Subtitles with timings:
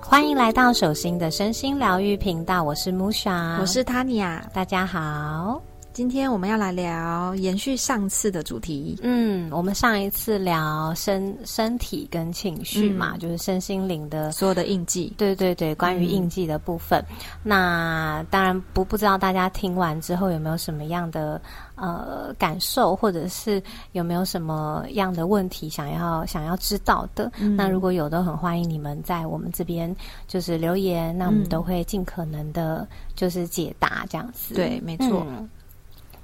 [0.00, 5.60] 欢迎来到手心的身心疗愈频道，我是木莎，我是 Tanya，大家好。
[5.96, 8.98] 今天我们要来聊延续上次的主题。
[9.00, 15.14] 嗯，我们上一次聊身身体跟情绪嘛，就是身心灵的所有的印记。
[15.16, 17.02] 对对对，关于印记的部分。
[17.42, 21.40] 那当然不不知道大家听完之后有没有什么样的
[21.76, 27.32] 呃感受，或者是有没有什么样的问题想要想要知道的。
[27.56, 29.96] 那如果有，都很欢迎你们在我们这边
[30.28, 34.54] 就是留言，那我们都会尽可能的，就是解答这样子。
[34.54, 35.26] 对，没错。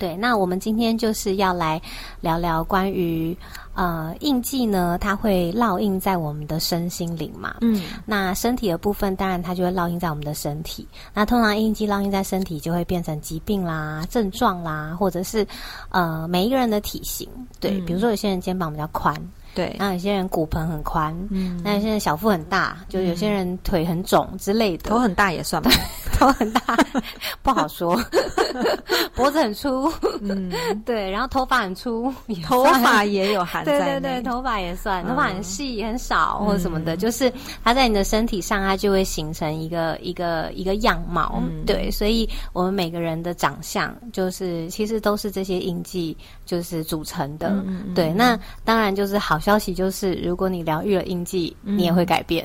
[0.02, 1.80] 对，那我们今天就是要来
[2.20, 3.38] 聊聊关于
[3.72, 7.54] 呃印记呢，它会烙印在我们的身心灵嘛。
[7.60, 10.84] 嗯，那身体的部分，当然它就会烙印在我们的身体。
[11.14, 15.46] 那通常印记烙印在身体，就会变成疾病啦、症状啦，或者是
[15.90, 17.28] 呃每一个人的体型。
[17.60, 19.14] 对，比如说有些人肩膀比较宽。
[19.54, 24.88] 对，那有些人骨盆很宽，嗯，那有些人小腹很大，就有些人腿很肿之类的。
[24.88, 25.70] 头很大也算吧，
[26.18, 26.76] 头很大
[27.42, 28.00] 不好说。
[29.14, 29.92] 脖子很粗，
[30.22, 30.50] 嗯，
[30.86, 32.12] 对，然后头发很粗，
[32.44, 37.30] 头发也有含在对对对，头发也算，头发很细很少或者什么的，就是
[37.62, 41.42] 它在你的身体上，它就会形成一个一个一个样貌。
[41.66, 47.54] 对，所以我们每个人的长相，就是其实都是这些印记就是组成的。
[47.94, 49.38] 对，那当然就是好。
[49.42, 52.42] 消息就是，如果你疗愈了印记，你也会改变。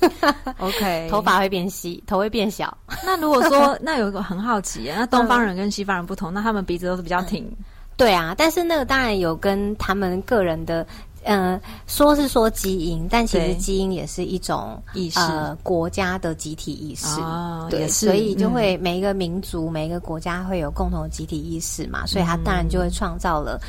[0.58, 2.76] OK，头发会变细，头会变小。
[3.04, 7.50] 那如果说， 那有一个很好奇，那东方人跟西方人不同，那他们鼻子都是比较挺。
[7.96, 10.86] 对啊，但是那个当然有跟他们个人的，
[11.24, 15.20] 嗯，说是说基因，但其实基因也是一种意识，
[15.62, 17.20] 国家的集体意识。
[17.68, 23.60] 对，所以就会每一个民族、每一个国家会有共同的集体意识嘛，所以它当然就会创造了。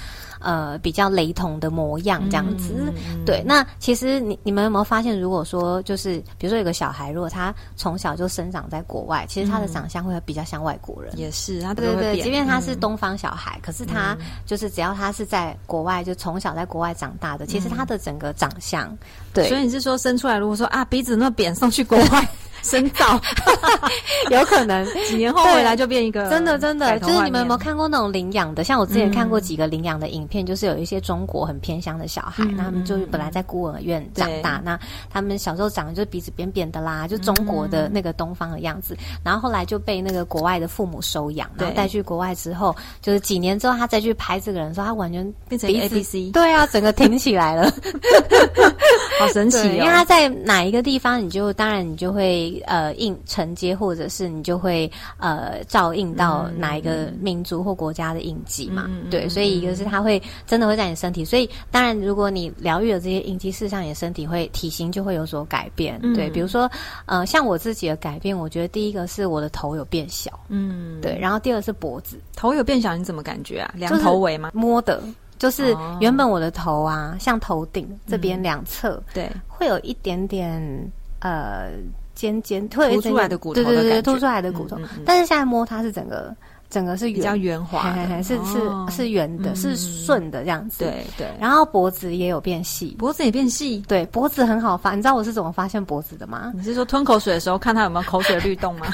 [0.41, 2.91] 呃，比较雷同的模样这样子，
[3.25, 3.43] 对。
[3.45, 11.17] 那其实你你们有没有发现，如果说就是比如说有个小孩，如果他从小就生长在国外，其实他的长相会比较像外国人。
[11.17, 18.97] 也是，他对对，即便他是东方小孩，可是他就是只要他是在国外，就从小在国外长大的，其实他的整个长相，
[19.33, 19.47] 对。
[19.47, 22.27] 所以你是说生出来，如果说啊鼻子那么扁，送去国外。
[22.63, 23.19] 深造，
[24.29, 24.85] 有可能。
[25.07, 28.63] 几年后回来就变一个真的真的，就是你们有没有看过那种领养的？
[28.63, 34.79] 像我之前看过几个领养的影片，就是有一些中国很偏乡的小孩，那他们就是本来在孤儿院长大，那
[35.09, 47.71] 他们小时候长得就是鼻子扁扁的啦，就中国的那个东方的样子，然后后来就被那个国外的父母收养，然后带去国外之后，就是几年之后他再去拍这个人，的时候他完全变成 A B C，对啊，整个挺起来了，
[49.19, 49.73] 好神奇哦！
[49.73, 52.50] 因为他在哪一个地方，你就当然你就会。
[52.65, 58.89] 呃，印承接，或者是你就会呃照应到哪一个民族或国家的印记嘛？
[59.09, 65.99] 对，所以一个是它会真的会在你身体，所以当然如果你疗愈了这些印记，事实上你的身体会体型就会有所改变。
[66.13, 66.69] 对，比如说
[67.05, 73.73] 呃，像我自己的改变，我觉得第一个是我的头有变小，嗯，对，然后第二是脖子，头有变小，你怎么感觉啊？
[73.75, 74.51] 两头围吗？
[74.53, 75.01] 摸的，
[75.37, 80.61] 就是原本我的头啊，像头顶这边两侧，对，会有一点点
[81.19, 81.71] 呃。
[82.21, 84.77] 尖尖凸出来的骨头，对对对，凸出来的骨头。
[85.03, 86.31] 但是现在摸它是整个，
[86.69, 90.83] 整个是比较圆滑，是是是圆的，是顺的这样子。
[90.83, 91.27] 对对。
[91.39, 93.83] 然后脖子也有变细，脖子也变细。
[93.87, 94.93] 对，脖子很好发。
[94.93, 96.51] 你知道我是怎么发现脖子的吗？
[96.55, 98.85] 你是说吞口水的时候看它有没有口水律动吗？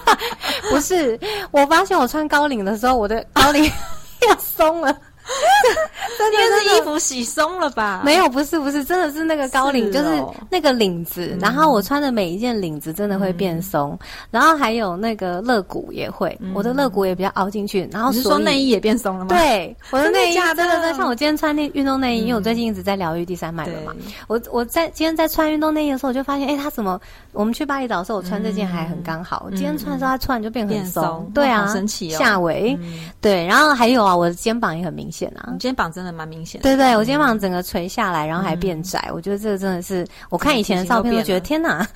[0.70, 1.20] 不是，
[1.50, 3.70] 我发现我穿高领的时候，我的高领
[4.26, 4.96] 要松了。
[6.18, 8.02] 真的是衣服洗松了吧？
[8.04, 11.36] 没有，不是，不是，真的是那个高领，就是那个领子。
[11.40, 13.98] 然后我穿的每一件领子真的会变松，
[14.30, 17.88] 然后还有那个肋骨也会，我的肋骨也比较凹进去。
[17.90, 19.28] 然后你是说内衣也变松了吗？
[19.28, 23.94] 对，我的内衣真的像我今天穿那运动内衣，因为我最近一直在疗愈第三脉了嘛。
[24.28, 27.00] 我我在今天在穿运动内衣的时候，我就发现，哎，它怎么？
[27.32, 29.46] 我们去巴厘岛的时候，我穿这件还很刚好。
[29.50, 31.28] 今天穿的时候，它突然就变很松。
[31.34, 32.18] 对啊，神奇哦。
[32.18, 32.78] 下围，
[33.20, 35.50] 对，然后还有啊，我的肩膀也很明显啊。
[35.52, 36.62] 你肩膀真的蛮明显。
[36.62, 39.10] 对对，我肩膀整个垂下来，然后还变窄。
[39.12, 41.86] 我觉得这个真的是，我看以前的照片都觉得天哪，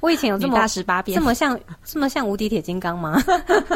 [0.00, 3.20] 我以前有这么大十八变，这么像这么像无敌铁金刚吗？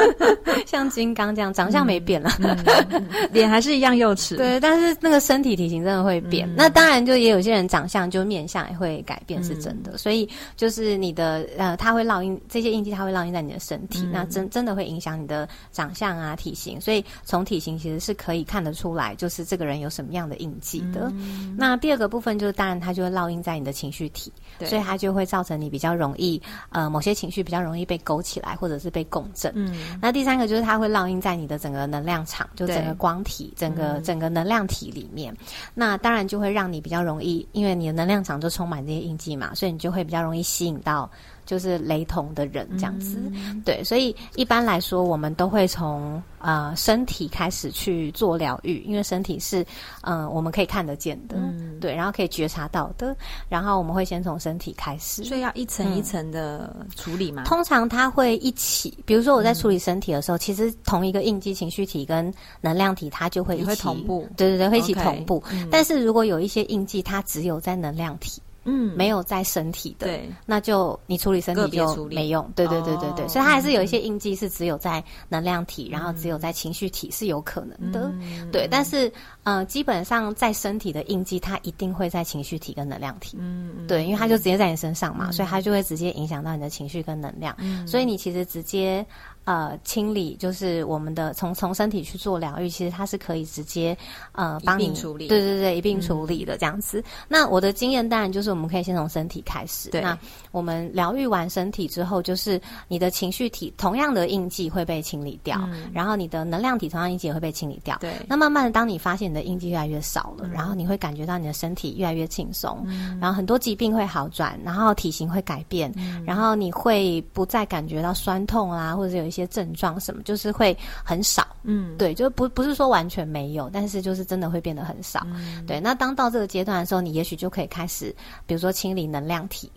[0.65, 2.31] 像金刚这样，长相没变了，
[3.31, 4.37] 脸还是一样幼齿。
[4.37, 6.49] 对，但是那个身体体型真的会变。
[6.55, 9.97] 那当然，就也有些人长相就面相也会改变，是真的。
[9.97, 10.69] 所以就。
[10.69, 16.79] 是你的呃，它会烙印这些印记，它会烙印在你的身体，那真真的会影响你的长相啊、体型。
[16.79, 19.45] 所以从体型其实是可以看得出来，就是。
[19.49, 21.11] 这个人有什么样的印记的。
[21.57, 24.31] 那第二个部分就是，当然它就会烙印在你的情绪体，
[24.63, 29.51] 所以它就会造成你比较容易呃某些情绪比较容易被勾起来，或者是被共振。
[29.55, 35.35] 嗯，那第三个就是它会烙印在你的整个能量场，就整个光体、整个整个能量体里面。
[35.73, 41.09] 那当然就会让你比较容易，因为你的能量场就充满这些印记嘛，所以你就会比较容易吸引到。
[41.49, 43.19] 就是雷同的人这样子，
[43.65, 49.65] 对，所以一般来说，我们都会从呃身体开始去做疗愈，因为身体是
[50.01, 53.17] 嗯我们可以看得见的，嗯对，然后可以觉察到的，
[53.49, 57.45] 然后我们会先从身体开始，所以要一层一层的处理嘛。
[57.45, 62.31] 通常它会一起，比如说我在处理身体的时候，其实同一个应激情绪体跟
[62.61, 65.43] 能量体，它就会一起同步，对对对，会一起同步。
[65.71, 68.39] 但是如果有一些印记，它只有在能量体。
[68.69, 78.11] 嗯，没有在身体的，对，那就你处理身体就没用，对对对对对，所以它还是有一些印记是只有在能量体，然后只有在情绪体是有可能的，
[78.51, 79.11] 对，但是
[79.43, 87.55] 嗯，基本上在身体的印记，它一定会在情绪体跟能量体，嗯，对，因为它就直接在你身上嘛，所以它就会直接影响到你的情绪跟能量，
[87.87, 89.05] 所以你其实直接。
[89.49, 93.97] 呃，清理就是我们的从从身体去做疗愈，其实它是可以直接
[94.33, 97.03] 呃帮你处理，对对对，一并处理的这样子。
[97.27, 99.89] 那我的经验当然就是我们可以先从身体开始。
[99.91, 100.15] 那
[100.51, 107.97] 我们疗愈完身体之后，就是你的情绪体同样的印记会被清理掉，然后你的能量体同样印记也会被清理掉。
[107.99, 108.13] 对。
[108.27, 112.85] 那慢慢的，当你发现你的印记越来越少了，然后你会感觉到你的身体越来越轻松，
[113.19, 115.91] 然后很多疾病会好转，然后体型会改变，
[116.23, 119.38] 然后你会不再感觉到酸痛啊，或者有一些。
[119.39, 125.25] 些症状什么就是会很少，嗯，对，就不不是说完全没有，但是就是真的会变得很少，
[125.65, 125.79] 对。
[125.79, 128.15] 那当到这个阶段的时候，你也许就可以开始，
[128.45, 129.71] 比如说清理能量体。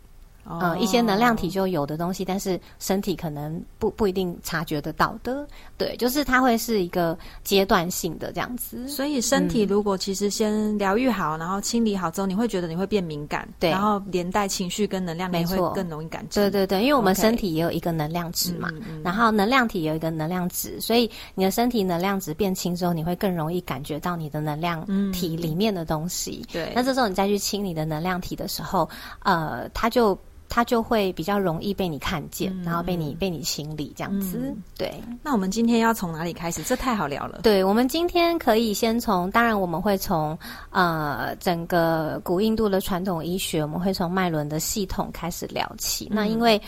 [0.45, 5.47] 嗯，一些能量体就有的东西，但是身体可能不不一定察觉得到的。
[5.79, 8.89] 对，就是它会是一个阶段性的这样子。
[8.89, 16.41] 所以身体如果其实先疗愈好，然后清理好之后，你会觉得你会变敏感，对，然后连带情绪跟能量你会更容易感知。
[16.41, 18.69] 对对对，因为我们身体也有一个能量值嘛，
[19.05, 26.45] 然后能量体有一个能量值，所以你的身体能量值变轻之后，你会更容易感觉到你的能量体里面的东西。
[26.53, 28.89] 对，那这时候你再去清理的能量体的时候，
[29.21, 30.19] 呃，它就。
[30.55, 34.55] 它就会比较容易被你看见，然后被你被你清理这样子。
[34.77, 36.63] 对，那我们今天要从哪里开始？
[36.63, 37.41] 这太好聊了。
[37.43, 40.39] 对，我们今天可以先从，当然我们会从
[40.69, 46.07] 呃整个古印度的传统医学，我们会从脉轮的系统开始聊起。
[46.13, 46.61] 那因为。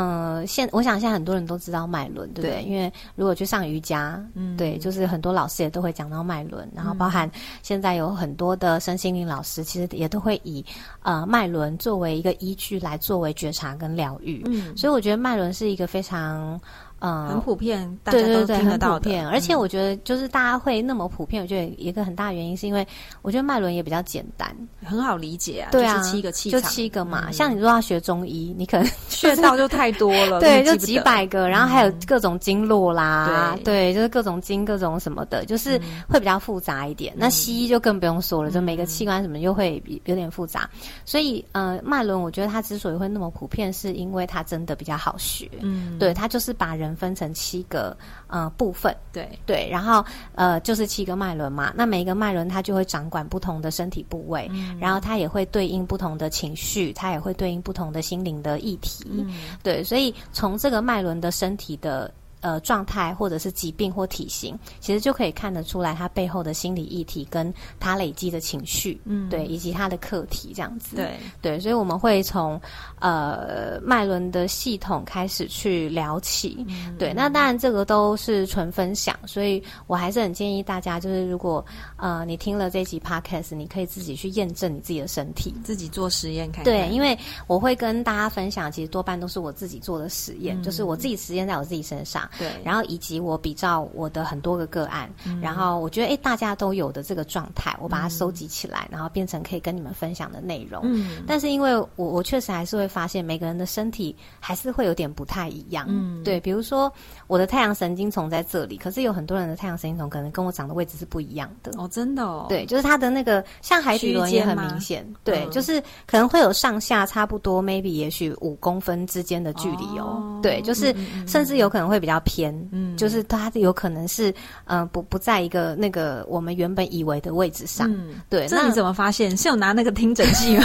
[0.00, 2.62] 嗯，现我想现在很多人都知道脉轮，对不对？
[2.62, 7.28] 因为如果去上瑜伽，嗯，对，就是很多老师也都会讲到脉轮，然后包含
[7.64, 10.64] 现在有很多的身心灵老师，其实也都会以
[11.02, 14.42] 呃脉轮作为一个依据来作为觉察跟疗愈。
[14.46, 16.60] 嗯，所以我觉得脉轮是一个非常。
[17.00, 19.26] 嗯，很普遍，对对对，很普遍。
[19.28, 22.84] 而且我觉得，就是大家会那么普遍，我觉得一个很大的原因是因为，
[23.22, 24.52] 我觉得脉轮也比较简单，
[24.84, 25.70] 很好理解啊。
[25.70, 27.30] 对啊，七个气就七个嘛。
[27.30, 37.14] 像你说要学中医，你可能 穴道就太多了， 对，就几百个，然后还有各种经络啦，对，就是各种经、各种什么的，就是会比较复杂一点。
[37.16, 40.68] 那西医就更不用说了，就每个器官什么又会有点复杂。
[41.04, 45.48] 所以，呃，脉轮我觉得它之所以会那么普遍，是因为它真的比较好学。
[45.60, 46.87] 嗯，对，它就是把人。
[46.94, 47.96] 分成七个
[48.26, 49.28] 呃部分，对。
[49.46, 50.04] 对，然后
[50.34, 54.50] 呃就是七个脉轮嘛，那每一个脉轮它就会掌管不同的身体部位，
[54.80, 59.26] 然后它也会对应不同的情绪，它也会对应不同的心灵的议题，
[59.62, 62.12] 对，所以从这个脉轮的身体的。
[62.40, 71.14] 呃，状态或者是疾病或体型，其实就可以看得出来他背后的心理议题跟他累积的情绪，嗯，对，以及他的课题这样子，对。
[71.42, 72.60] 对，所以我们会从
[73.00, 76.64] 呃脉轮的系统开始去聊起，
[76.98, 81.64] 对，那当然这个都是纯分享，所以我还是很建议大家，就是如果
[81.96, 92.27] 呃你听了这集 podcast，你可以自己去验证你自己的身体，自己做实验看，对，因为我会跟大家分享，其实多半都是我自己做的实验，就是我自己实验在我自己身上。
[92.38, 95.08] 对，然后以及我比照我的很多个个案，
[95.40, 100.82] 然后我觉得哎，大家都有的这个状态，我把它收集起来，然后变成可以跟你们分享的内容。
[100.84, 105.86] 嗯，但是因为我我确实还是会发现每个人的身体还是会有点不太一样。
[105.88, 106.92] 嗯，对，比如说
[107.28, 111.72] 我的太阳神经丛在这里，可是有很多人的太阳神经丛可能跟我长的位置是不一样的。
[111.78, 112.46] 哦，真的哦。
[112.48, 115.06] 对，就是它的那个像海底轮也很明显。
[115.24, 120.38] 对，就是可能会有上下差不多，maybe 也许五公分之间的距离哦。
[120.42, 120.94] 对，就是
[121.26, 122.17] 甚至有可能会比较。
[122.20, 124.32] 偏，嗯，就是它有可能是，
[124.66, 128.46] 嗯，不不在一个那个我们原本以为的位置上，嗯，对。
[128.50, 129.36] 那你怎么发现？
[129.36, 130.64] 是有拿那个听诊器 吗？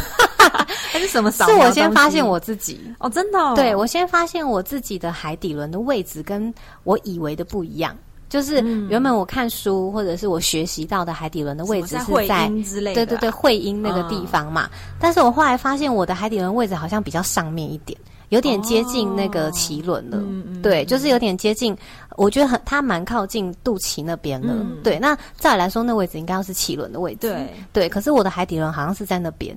[0.91, 1.31] 还是什么？
[1.31, 7.95] 是我先发现我自己哦，真的，对我先发现我自己的海底轮的位置跟我以为的不一样。
[8.29, 12.47] 就是原本我看书或者是我学习到的海底轮的位置是在
[12.95, 14.67] 对对对会阴那个地方嘛，
[14.99, 17.95] 但是我后来发现我的海底轮位置好像比较上面一点。
[18.29, 20.21] 有点接近那个脐轮了，
[20.61, 21.75] 对，就是有点接近，
[22.15, 24.53] 我觉得很，它蛮靠近肚脐那边了，
[24.83, 24.97] 对。
[24.99, 27.89] 那再来说，那位置应该要是脐轮的位置，对，对。
[27.89, 29.55] 可是我的海底轮好像是在那边，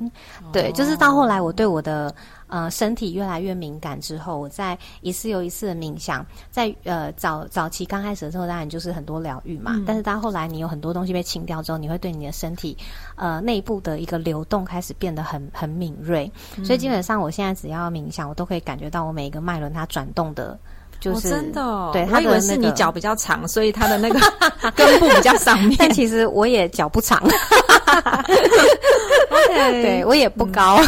[0.53, 2.15] 对，就是到后来我对我的。
[2.49, 9.83] 呃，身体越来越敏感之后，我在一次又一次的冥想，在呃早早期刚开始的时候，当然就是很多疗愈嘛。
[9.87, 12.77] 但是到后来，你有很多东西被清掉之后，你会对你的身体
[13.17, 16.31] 呃内部的一个流动开始变得很很敏锐。
[16.65, 20.59] 所以基本上，我现在只要冥想，我都可以感觉到我每一个脉轮它转动的。
[21.01, 24.19] 就是真的，对，他以为是你脚比较长，所以他的那个
[24.75, 25.77] 根部比较上面。
[25.79, 27.23] 但其实我也脚不长，
[29.49, 30.81] 对我也不高。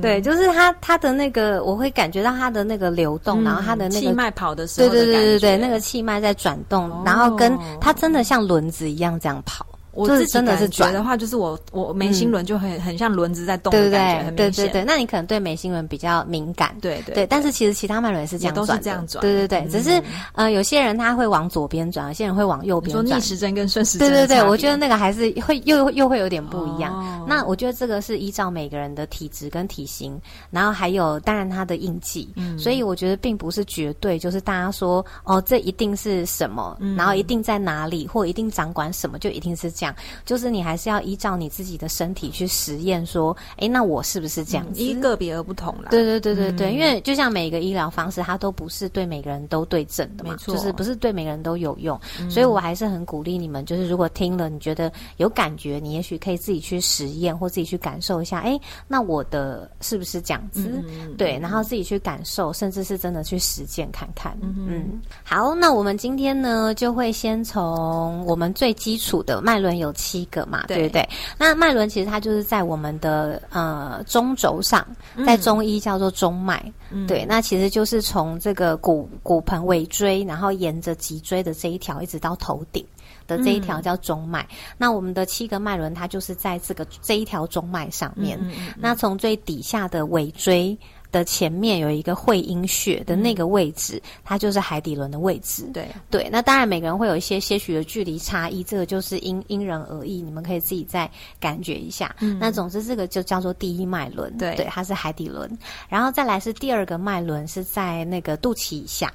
[0.00, 9.64] 对，就是他他的那个，我会感觉到他的那个流动，然后他的那个气脉跑的时候，对对对对对，那个气脉在转动，然后跟它真的像轮子一样这样跑。
[9.98, 14.84] 我自己真的是转的话，就是我我眉心轮就很很像轮子在动的感觉，对对对。
[14.84, 17.26] 那你可能对眉心轮比较敏感，对对对。
[17.26, 19.68] 但是其实其他脉轮是这样转，都是这样转，对对对。
[19.68, 20.00] 只是
[20.34, 23.06] 呃，有些人他会往左边转，有些人会往右边转。
[23.06, 24.48] 说逆时针跟顺时针，对对对。
[24.48, 27.24] 我觉得那个还是会又又会有点不一样。
[27.28, 30.18] 那我觉得这个是依照每个人的体质跟体型，
[30.50, 39.87] 然后还有当然他的印记，所以我觉得并不是绝对，就是大家说哦，这一定是什么，然后一定在哪里，或一定掌管什么，就一定是这样，
[40.24, 40.68] 就是你。
[40.68, 44.82] 还是要依照你自己的身体去实验，说，哎，那我是不是这样子？
[44.82, 45.88] 依个别而不同啦。
[45.88, 51.98] 对对对对对，因为就像每一个医疗方式，它都不是对每个人都对症的嘛，就是不是对每个人都有用。
[52.28, 60.84] 所以我还是很鼓励你们，就是如果听了你觉得有感觉，你也许可以自己去实验或自己去感受一下，哎，那我的是不是这样子？
[61.16, 64.36] 对，然后自己去感受，甚至是真的去实践看看。
[64.42, 70.64] 嗯，好，那我们今天呢，就会先从我们最基础的脉轮有七个嘛。
[70.66, 71.08] 对不对，
[71.38, 74.86] 那脉轮其实它就是在我们的呃中轴上，
[75.26, 76.72] 在中医叫做中脉。
[77.06, 82.84] 对，那其实就是从这个骨骨盆尾椎，然后沿着脊椎的这一条，一直到头顶
[83.26, 84.46] 的这一条叫中脉。
[84.76, 88.38] 那我们的七个脉轮，它就是在这个这一条中脉上面。
[88.76, 90.76] 那从最底下的尾椎。
[91.10, 95.68] 的前面有一个会阴穴的那个位置，它就是海底轮的位置。
[95.72, 101.10] 对对，那当然每个人会有一些些许的距离差异，这个就是因因人而异，你们可以自己再
[101.40, 102.14] 感觉一下。
[102.38, 105.50] 那总之这个就叫做第一脉轮，对，它是海底轮，
[105.88, 109.12] 然后再来是第二个脉轮是在那个肚脐以下。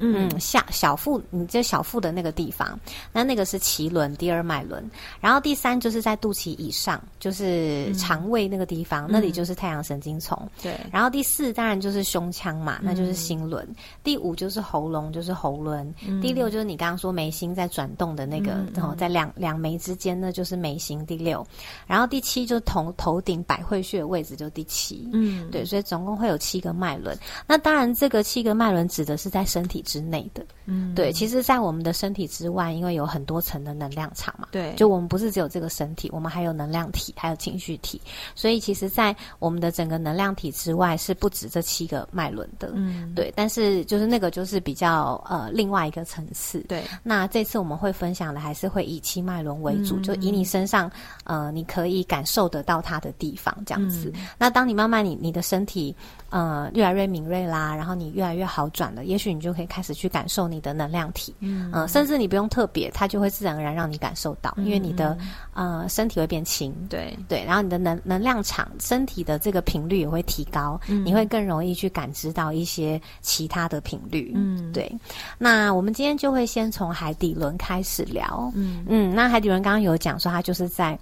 [0.00, 2.78] 嗯，下小腹，你这小腹的那个地方，
[3.12, 4.82] 那那个是脐轮，第二脉轮。
[5.20, 10.48] 然后第三就是在肚脐以上，就是肠胃那个地方，那里就是太阳神经丛。
[10.62, 10.74] 对。
[10.90, 13.68] 然后第四当然就是胸腔嘛，那就是心轮。
[14.02, 15.94] 第五就是喉咙，就是喉轮。
[16.22, 21.04] 第六就是你刚刚说眉心在转动的那个，然后在两两眉之间，那就是眉心。
[21.04, 21.46] 第六。
[21.86, 25.06] 然后第七就是头头顶百会穴的位置，就第七。
[25.12, 27.14] 嗯，对，所以总共会有七个脉轮。
[27.46, 29.84] 那当然，这个七个脉轮指的是在身体。
[29.90, 38.00] 之内的，嗯，对，其实，在我们的身体之外，因为有很多层的能量场嘛，对，就我们不是只有这个身体，我们还有能量体，还有情绪体，
[38.36, 46.84] 所以，其实，在我们的整个能量体之外，是不止这七个脉轮的，嗯，对，但是，就是那个就是比较呃另外一个层次，对。
[47.02, 50.88] 那这次我们会分享的还是会以七脉轮为主，就以你身上
[51.24, 54.12] 呃你可以感受得到它的地方这样子。
[54.38, 55.94] 那当你慢慢你你的身体
[56.30, 59.66] 呃越来越敏锐啦，然后你越来越好转了，也许你就可以。
[59.70, 65.16] 开始去感受你的能量体，嗯，甚至你不用特别，它就会自然而然让你感受到，因为你的
[65.54, 67.16] 呃身体会变轻，对。
[67.28, 74.90] 对，然后你的能能量场，身体的这个频率也会提高，你会更容易去感知到一些其他的频率，嗯，对。
[75.38, 78.84] 那我们今天就会先从海底轮开始聊，嗯。
[78.88, 80.98] 嗯，那海底轮刚刚有讲说它就是在。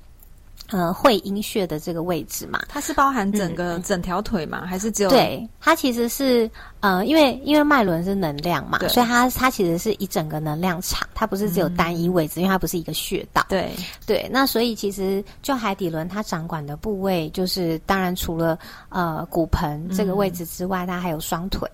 [0.70, 4.66] 呃，会阴穴的这个位置嘛，它是包含整个整条腿吗？
[4.66, 5.08] 还是只有？
[5.08, 13.46] 对，它其实是呃，因为因为脉轮是能量嘛，所以它它其实是一整个能量场，它不是只有单一位置，因为它不是一个穴道。
[13.48, 13.70] 对
[14.06, 18.58] 对，那所以其实就海底轮它掌管的部位，就是当然除了
[18.90, 21.66] 呃骨盆这个位置之外，它还有双腿。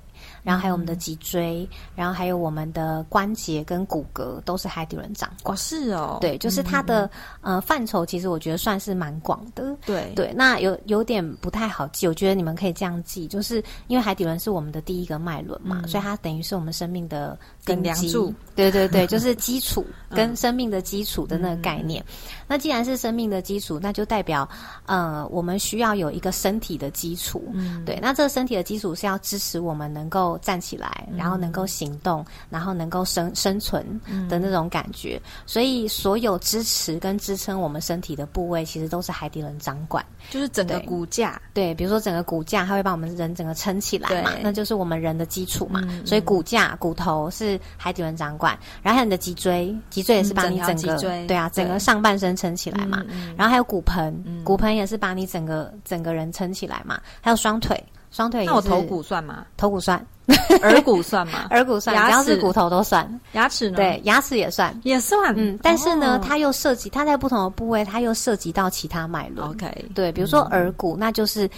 [0.44, 5.56] 然后还有我们的脊椎，然后还有我们的关节跟骨骼，都是海底轮掌管。
[5.56, 7.10] 是哦，对，就是它的
[7.40, 9.74] 呃范畴，其实我觉得算是蛮广的。
[9.86, 18.12] 对对，那有有点不太好记，我觉得你们可以这样记，就是因为海底轮是我们的第一个脉轮嘛，所以它等于是我们生命的根基。
[18.54, 22.04] 对对对，就是基础跟 生命的基础的那个概念。
[22.46, 24.46] 那既然是生命的基础，那就代表
[24.84, 27.42] 呃，我们需要有一个身体的基础。
[27.54, 30.33] 嗯，对，那这个身体的基础是要支持我们能够。
[30.34, 33.84] 够站起来，然后能够行动，然后能够生生存
[34.28, 35.20] 的那种感觉。
[35.46, 41.40] 所以，所有支持跟支撑我们身体的部位，其实都是海底轮掌管，就是整个骨架。
[41.52, 45.82] 对，比如说整个骨架，它会把我们人整个撑起来嘛，那就是我们人的基础嘛。
[46.04, 53.04] 所以骨架、骨头是海底轮掌管，然后还有你的脊椎，脊椎也是把你整个对啊，整个上半身撑起来嘛。
[53.36, 57.00] 然后还有骨盆，骨盆也是把你整个整个人撑起来嘛。
[57.20, 57.82] 还有双腿。
[58.14, 59.44] 双腿，那我头骨算吗？
[59.56, 60.00] 头骨算，
[60.62, 61.46] 耳骨算吗？
[61.50, 63.20] 耳骨算，只要是骨头都算。
[63.32, 63.76] 牙齿呢？
[63.76, 65.34] 对，牙齿也算，也算。
[65.36, 69.48] 嗯，但是呢，它又涉及，它在不同的部位，它又涉及到其他脉轮。
[69.48, 71.50] OK，对，比如说耳骨，那就是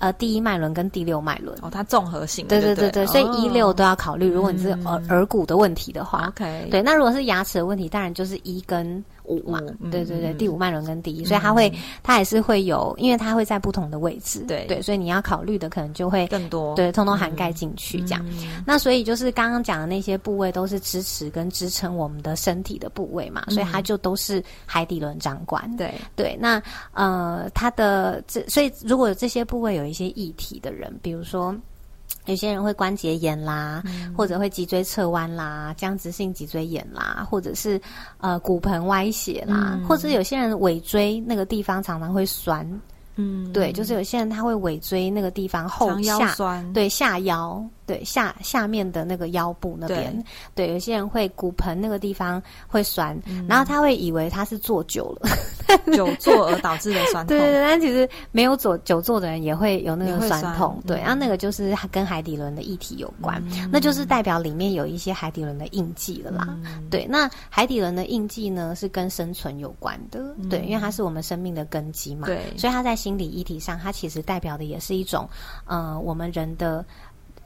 [0.00, 1.56] 呃第一脉轮跟第六脉轮。
[1.62, 2.46] 哦，它综合性。
[2.46, 4.30] 对对对对，所以一六都要考虑。
[4.30, 6.82] 如果你是耳耳骨的问题的话，OK，对。
[6.82, 9.02] 那如果是牙齿的问题，当然就是一跟。
[9.24, 9.60] 五嘛，
[9.90, 18.24] 对对对，第五脉轮跟第一，所以它会，它还是会有，因为它会在不同的位置，对对，所以你要考虑的可能就会更多，对，通通涵盖进去这样。
[18.66, 25.70] 那所以就是刚刚讲的那些部位都是支持跟支撑我们的身体的部位嘛，所以它就都是海底轮掌管。
[25.76, 26.62] 对对，那
[26.92, 31.54] 呃，它的这，所以如果这些部位有一些异体的人，比如说。
[32.26, 33.82] 有些人会关节炎啦，
[34.16, 37.80] 或者会脊椎侧弯啦，僵直性脊椎炎啦，或者是
[38.18, 42.66] 呃骨盆歪斜啦，或者有些人尾椎那个地方常常会酸。
[43.16, 46.34] 嗯，对，就是有些人他会尾椎那个地方后下，
[46.72, 47.64] 对下腰。
[47.84, 53.14] 对下下面的那个腰部那边，对有些人会骨盆那个地方会酸，
[53.48, 55.28] 然后他会以为他是坐久了，
[55.92, 57.36] 久坐而导致的酸痛。
[57.36, 60.80] 对对，但其实没有坐久坐的人也会有那个酸痛。
[60.86, 66.56] 对，然后那个就是跟海底轮的议题有关，那就是代表里面有一些海底轮的印记了啦。
[66.88, 72.28] 对，那海底轮的印记呢是跟生存有关的，对，因为它是我们生命的根基嘛。
[72.28, 75.28] 对，所以它在心理议题上，它其实代表的也是一种，
[75.66, 76.84] 呃，我们人的。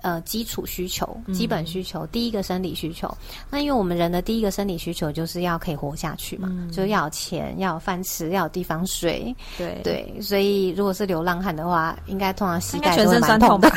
[0.02, 3.12] 呃，基础需求、基本需求，第一个生理需求。
[3.50, 9.34] 那因为我们人的第一个生理需求就是要可以活下去嘛，就是要有钱，要有饭吃，要有地方睡。
[9.58, 13.68] 对对，所以如果是流浪汉的话，应该通常膝盖全身酸痛的。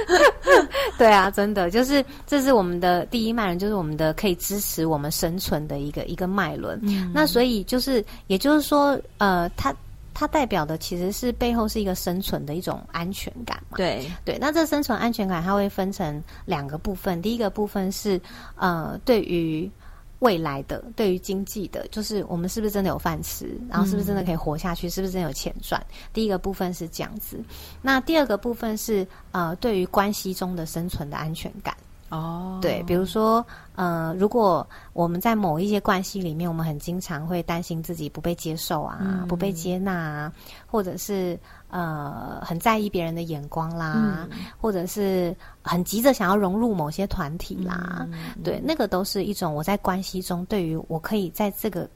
[0.98, 6.80] 对啊，真的就是这是我们的第一脉轮，就是我们的可以支持我们生存的一个一个脉轮。
[7.12, 9.72] 那所以就是，也就是说，呃，它。
[10.18, 13.76] 它代表的其实是背后是一个生存的一种安全感嘛？
[13.76, 18.20] 对对，那这生存安全感它会分成两个部分，第一个部分是
[18.56, 19.70] 呃，对于
[20.18, 25.80] 未来的，对于经济的，就是我们是不是真的有饭吃，然后是不是真的可以活下去，是不是真的有钱赚？
[26.12, 27.38] 第一个部分是这样子，
[27.80, 31.76] 那第二个部分是呃，对于关系中的生存的安全感。
[32.10, 33.44] 哦，对，比如说，
[33.74, 40.32] 呃，如果我们在某一些关系里面，我们很经常会担心自己不被接受啊，不被接纳啊，
[40.66, 44.26] 或者是呃很在意别人的眼光啦，
[44.60, 48.08] 或者是很急着想要融入某些团体啦，
[48.42, 51.88] 对，那个都是一种我在关系中对于我可以在这个。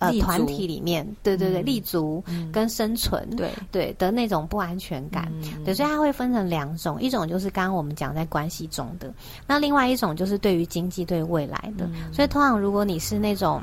[0.00, 3.50] 呃，团体里面，对对对，立足跟生存，对。
[3.70, 5.30] 对的那种不安全感，
[5.64, 9.12] 对，所以它会分成两种，一种就是刚刚我们讲在关系中的，
[9.46, 13.62] 那另外一种就是对于经济对未来的，所以通常如果你是那种。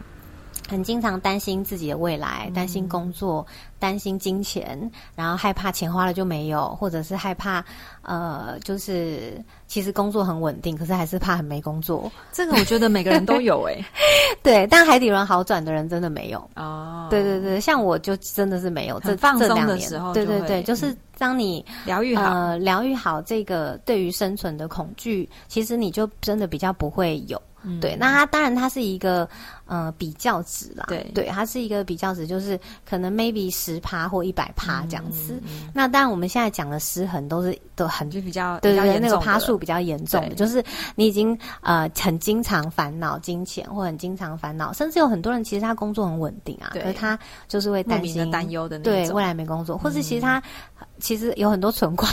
[0.68, 3.46] 很经常担心自己的未来，担心工作，
[3.80, 4.80] 担心金钱，
[5.16, 7.64] 然后害怕钱花了就没有，或者是害怕
[8.02, 12.12] 呃，就是其实工作很稳定，可是还是怕很没工作。
[12.32, 13.76] 这个我觉得每个人都有哎，
[14.44, 17.08] 对，但海底轮好转的人真的没有哦。
[17.10, 19.00] 对对对，像我就真的是没有。
[19.00, 27.42] 这放松的时候，对对对，就是当你疗愈好，疗愈好这个对于生存的恐惧，其实你就真的比较不会有。
[27.82, 29.28] 对，那它当然它是一个
[29.66, 35.42] 呃比较值啦，对对，它是一个比较值，就是可能 maybe 十趴或一百趴这样子。
[35.74, 40.64] 那当然我们现在讲的失衡都是都很就比较对对那个趴数比较严重的，就是
[40.96, 50.42] 你已经呃很经常烦恼金钱，或很经常烦恼，甚至有很多人其实他工作很稳定啊，可是他就是会担心担忧的对未来没工作，或是其实他
[51.00, 52.10] 其实有很多存款。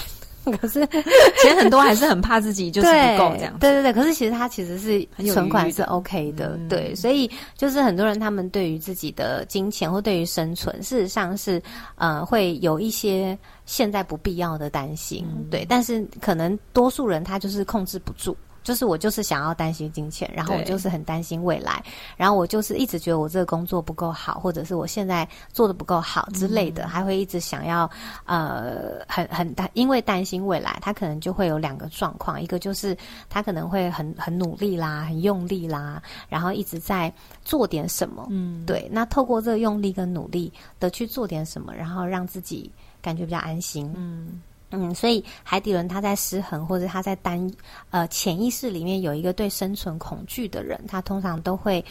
[0.52, 0.86] 可是，
[1.40, 3.56] 其实很多还是很怕自己就是不够这样。
[3.58, 11.62] 对对对，可是其实他其实是存款是 OK 的，对，所以就是很多人他们对于自己的金钱或对于生存，事实上是
[11.96, 18.36] 呃会有一些现在不必要的担心，对，但是可能多数人他就是控制不住。
[18.64, 21.84] 就是我就是想要担心金钱，然后我就是很担心未来，
[22.16, 27.88] 然后我就是一直觉得我这个工作不够好，或者是我现在做的不够好之类的，还会一直想要
[28.24, 32.96] 呃很很担，因为担心未来，他可能就会有两个状况，一个就是
[33.28, 37.12] 他可能会很很努力啦，很用力啦，然后一直在
[37.44, 40.50] 做点什么，嗯，对，那透过这个用力跟努力
[40.80, 42.72] 的去做点什么，然后让自己
[43.02, 44.40] 感觉比较安心，嗯。
[44.74, 47.50] 嗯，所以海底轮它在失衡，或者它在单
[47.90, 51.84] 呃潜意识里面有一个对生存恐惧的人，他通常都会。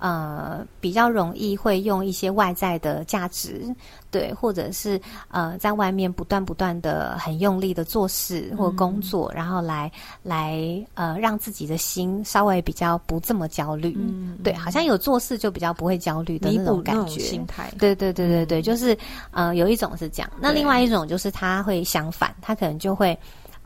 [0.00, 3.64] 呃，比较容易会用一些外在的价值，
[4.10, 10.58] 对，或者是呃，在外面不断不断的很用力的做事或工作，然后来来
[10.94, 18.96] 呃，让自己的心稍微比较不这么焦虑，嗯，对，好像有做事就比较不会焦虑的那种感觉，心态，对对对对对，就是
[19.30, 23.16] 呃，有一种是这样，那另外一种就是他会相反，他可能就会。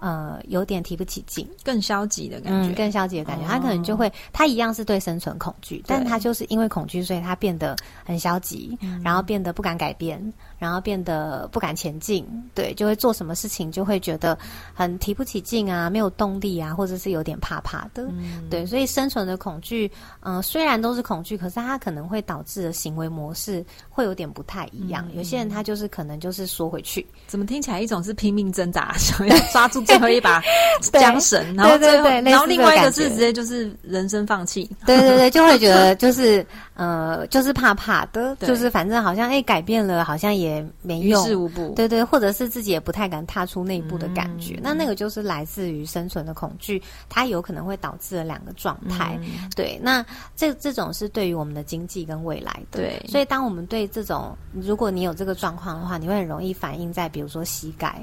[0.04, 3.46] 呃，有点提不起劲，更消极的感觉，更消极的感觉。
[3.46, 10.20] 他可能就会，他一样是对生存恐惧，但他就是因为恐惧，所以他变得很消极，然后变得不敢改变。
[10.64, 14.36] 然后变得不敢前进，对，就会做什么事情就会觉得
[14.72, 18.08] 很提不起劲啊，没有动力啊，或者是有点怕怕的，
[18.48, 25.06] 对，所以生存的恐惧，嗯，虽然都是恐惧，可是它可能会导致的行为模式会有点不太一样。
[25.14, 30.42] 有些人他就是可能就是缩回去，怎么听起来一种是拼命挣扎， 想要抓住最后一把
[30.80, 40.64] 缰绳，然后最后，然后另外一个是直接就是人生放弃，对对对，就会觉得就是 呃，就是怕怕的，就是反正好像哎改变了，好像也。
[40.82, 41.72] 没用，于事无补。
[41.74, 49.18] 对对，或者是自己也不太敢踏出那一步的感觉，那那个就是来自于生存的恐惧，它有可能会导致了两个状态。
[49.56, 50.04] 对，那
[50.36, 52.80] 这这种是对于我们的经济跟未来的。
[52.80, 57.98] 对，所以当我们对这种，如果你有这个状况的话，你会很容易反映在比如说膝盖，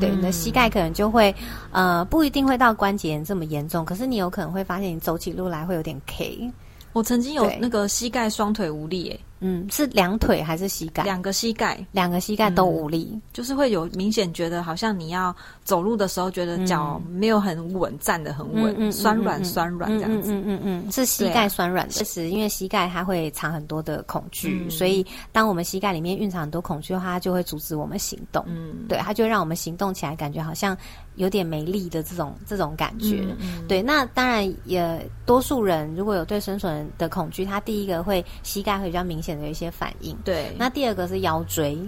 [0.00, 1.32] 对，你的膝盖可能就会
[1.70, 6.50] 呃不一定会到关节炎这么严重，可是你有可能会发现你走起路来会有点 K。
[6.96, 9.18] 我曾经有那个膝盖双腿无力，哎。
[9.40, 11.02] 嗯，是两腿还是膝盖？
[11.02, 20.32] 两个膝盖，两个膝盖都无力，就是会有明显觉得好像你要走路的时候，觉得脚没有很稳，站得很稳，酸软酸软这样子。
[20.32, 28.42] 嗯嗯嗯，是膝盖酸软，确实，因为膝盖它会藏很多的恐惧，所以当我们膝盖里面蕴藏很多恐惧的话，它就会阻止我们行动。
[28.46, 30.76] 嗯，对，它就让我们行动起来感觉好像
[31.16, 33.22] 有点没力的这种这种感觉。
[33.68, 40.14] 对，那当然也多数人如果有对生存的恐惧，他第一个会膝盖会比较明显的有一些反应。
[40.22, 41.78] 对，那第二个是腰椎。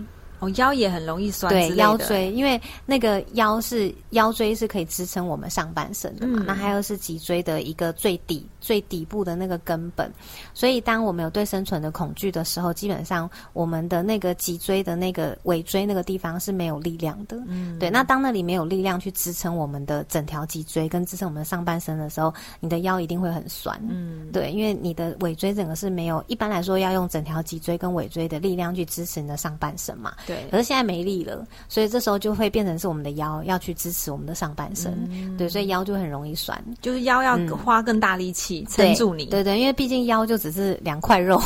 [0.40, 1.52] 哦，腰也很容易酸。
[1.52, 6.44] 对，腰椎，因为那个腰是腰椎是可以支撑我们上半身的嘛。
[6.46, 10.10] 那还有是脊椎的一个最底最底部的那个根本。
[10.54, 17.36] 所以，当我们有对生存的恐惧的时候，基本上我们的那个脊椎的那个尾椎那个地方是没有力量的。
[17.46, 17.90] 嗯，对。
[17.90, 23.78] 那当那里没有力量去支撑我们的整条脊椎跟支撑我们的上半身的时候，你的腰一定会很酸。
[23.88, 30.14] 嗯，对，因为你的尾椎整个是没有，一般来说要用整条脊椎跟尾椎的力量去支持你的上半身嘛。
[30.26, 41.40] 对，可是现在没力了，所以这时候就会变成是我们的腰要去支持我们的上半身，对，所以腰就很容易酸，就是腰要花更大力气撑住你，对对，因为毕竟腰就只是两块肉，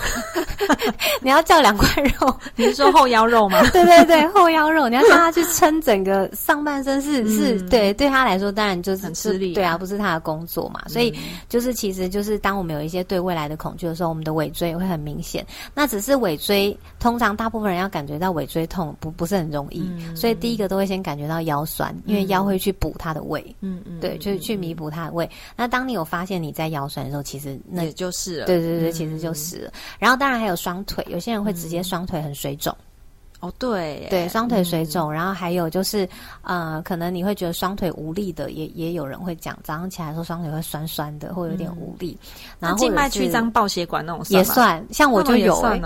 [1.21, 3.61] 你要叫两块肉， 你是说后腰肉吗？
[3.73, 11.15] 对对对，后腰肉，你要叫他去撑整个上半身，是是，对，对他来说当然就是很吃力，对啊，不是他的工作嘛，所以
[11.49, 19.11] 就是其实就是当我们有一些对未来的恐惧的时候，我们的尾椎会很明显，那只是尾椎，通常大部分人要感觉到尾椎痛不？
[19.11, 19.85] 不是很容易，
[20.15, 25.29] 所以第一个都会先感觉到腰酸，因为腰会去补它的胃，嗯嗯，对，就是去弥补它的胃。
[25.57, 29.73] 那当你有发现你在腰酸的时候，其实那也就是了，对对对，其实就是了。
[29.99, 32.73] 然后当然还有双腿，有些人会直接双腿很水肿。
[33.43, 36.09] 哦，对对，双腿水肿，然后还有就是，
[36.43, 42.17] 呃，可能你会觉得双腿无力的，也也有人会讲，早上起来说双腿会酸酸的，会有点无力。
[42.61, 45.77] 然后静脉曲张、爆血管那种也算，像我就有哦。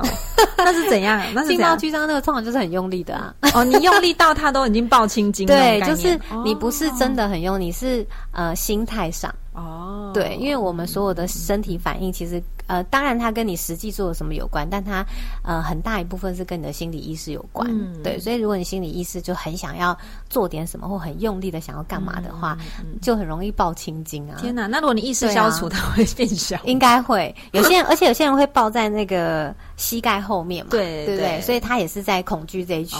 [0.59, 1.19] 那是怎样？
[1.35, 3.35] 那是 静脉曲张那个通常就是很用力的啊。
[3.55, 5.47] 哦，你用力到它都已经爆青筋。
[5.49, 9.35] 对，就是你不是真的很用，你是呃心态上。
[9.57, 15.05] 哦，对，因为我们所有的身体反应，其实呃，当然它跟你实际做了什么有关，但它
[15.43, 17.67] 呃很大一部分是跟你的心理意识有关。
[18.03, 19.97] 对，所以如果你心理意识就很想要
[20.29, 22.59] 做点什么，或很用力的想要干嘛的话，
[23.01, 24.37] 就很容易爆青筋啊！
[24.39, 26.59] 天哪，那如果你意识消除，它会变小？
[26.65, 27.35] 应该会。
[27.53, 32.97] 有些人，而且有些人会爆在那个膝盖后面嘛，对对对，所以他也是在恐惧这一区。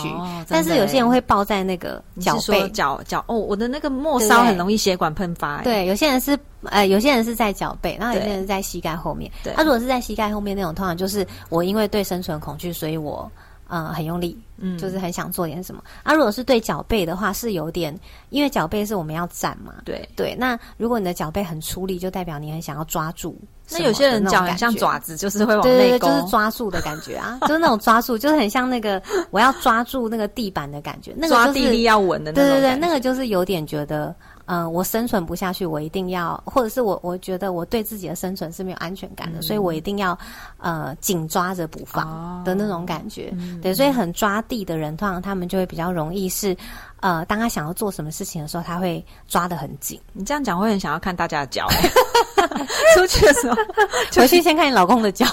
[0.47, 5.61] 但是有些人会抱在那个脚背、脚脚哦，我的那个末梢很容易血管喷发。
[5.63, 6.37] 对，有些人是。
[6.63, 9.31] 呃，有些人是在脚背，然后有些人在膝盖后面。
[9.55, 13.31] 他如果是在膝盖后面那种，通常就是我因为对生存恐惧，所以我
[13.67, 15.81] 呃很用力，嗯，就是很想做点什么。
[16.01, 17.97] 啊，如果是对脚背的话，是有点，
[18.31, 20.35] 因为脚背是我们要站嘛，对对。
[20.35, 23.37] 那如果你的脚背很出力，就代表你很想要抓住。
[23.71, 29.01] 那有些人脚很像爪子，就是会往内勾，就是抓住的感觉啊，就是那种抓住，就是很像那个
[29.31, 32.49] 我要抓住那个地板的感觉，那个抓地力要稳的那种。
[32.49, 34.15] 对对对，那个就是有点觉得。
[34.49, 40.17] 嗯，我生存不下去，我一定要， 或者是我我觉得我对自己的生存是没有安全感的，所以我一定要
[40.57, 43.29] 呃紧抓着不放的那种感觉。
[43.61, 46.55] 对，所以很抓地的人，通常他们就会比较容易是
[46.99, 49.99] 呃，当他想要做什么事情的时候，他会抓得很紧。
[50.13, 51.67] 你这样讲，会很想要看大家的脚。
[52.95, 53.55] 出去的时候，
[54.15, 55.25] 回去先看你老公的脚。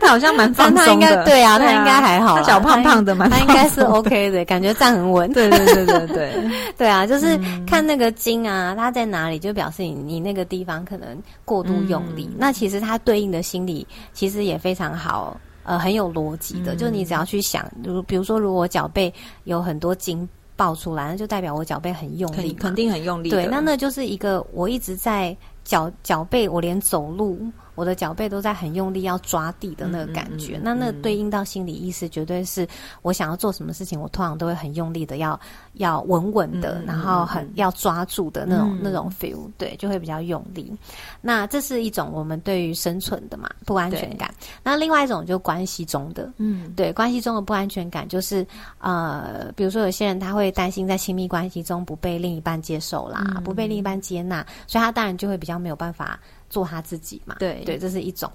[0.00, 5.30] 他好像蛮放松的，对啊，他应该还好，他脚胖胖的，蛮他应该是 OK 的，感觉站很稳。
[5.32, 12.30] 对对对对对， 对啊，就是看那个筋啊，它在哪里，就表示你你那个地方可能过度用力。
[12.38, 15.38] 那其实它对应的心理其实也非常好。
[15.66, 19.12] 呃，很有逻辑的，就你只要去想，如比如说，如果我脚背
[19.44, 23.30] 有很多筋爆出来，那就代表我脚背很用力，肯定很用力。
[23.30, 27.38] 对，那那就是一个我一直在脚脚背，我连走路。
[27.76, 32.66] 我的脚背都在很用力要抓地的那个感觉，那那对应到心理意识，绝对是
[33.02, 35.38] 我想要做什么事情，我通常都会很用力的要
[35.74, 40.74] 要稳稳的，然后很要抓住的那种那种 feel，对，就会比较用力。
[41.20, 44.34] 那这是一种我们对于生存的嘛不安全感。
[44.62, 48.46] 那另外一种就关系中的，嗯，对，关系中的不安全感就是
[48.78, 56.18] 呃，比如说有些人他会担心在亲密关系中不被另一半接受啦，不被另一半接纳，所以他当然就会比较没有办法。
[56.48, 58.30] 做他自己嘛，对对，这是一种。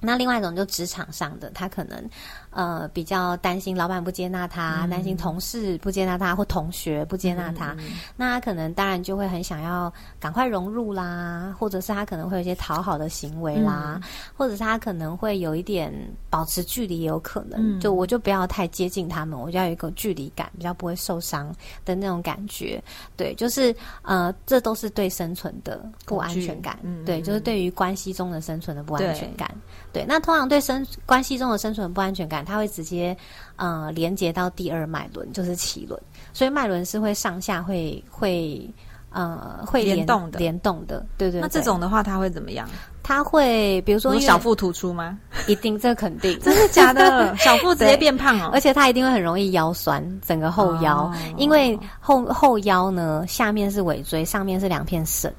[0.00, 2.10] 那另外一种就职场上的，他可能。
[2.50, 7.76] 呃，比较担心老板不接纳他，担心同事不接纳他，或同学不接纳他，
[8.16, 14.00] 那他可能当然就会很想要赶快融入啦，或者是他可能会有一些讨好的行为啦，
[14.36, 15.92] 或者是他可能会有一点
[16.30, 22.82] 保持距离，也有可能，就我就不要太接近他们，我就要有一个距离感，比较不会受伤的那种感觉。
[23.16, 29.54] 对，就是呃，这都是对生存的不安全感，对，就是对于关系中的生存的不安全感。
[29.92, 32.37] 对，那通常对生关系中的生存不安全感。
[32.44, 33.16] 它会直接
[33.56, 36.00] 呃连接到第二脉轮，就是脐轮，
[36.32, 38.68] 所以脉轮是会上下会会
[39.10, 41.40] 呃会联动的，联动的，对对。
[41.40, 42.68] 那这种的话，它会怎么样？
[43.02, 45.18] 它会比如说小腹突出吗？
[45.46, 47.34] 一定，这肯定， 真的假的？
[47.38, 55.32] 小腹直接变胖哦，而且它一定会很容易腰酸，整个后腰，因为后后腰呢下面是尾椎，上面是两片肾。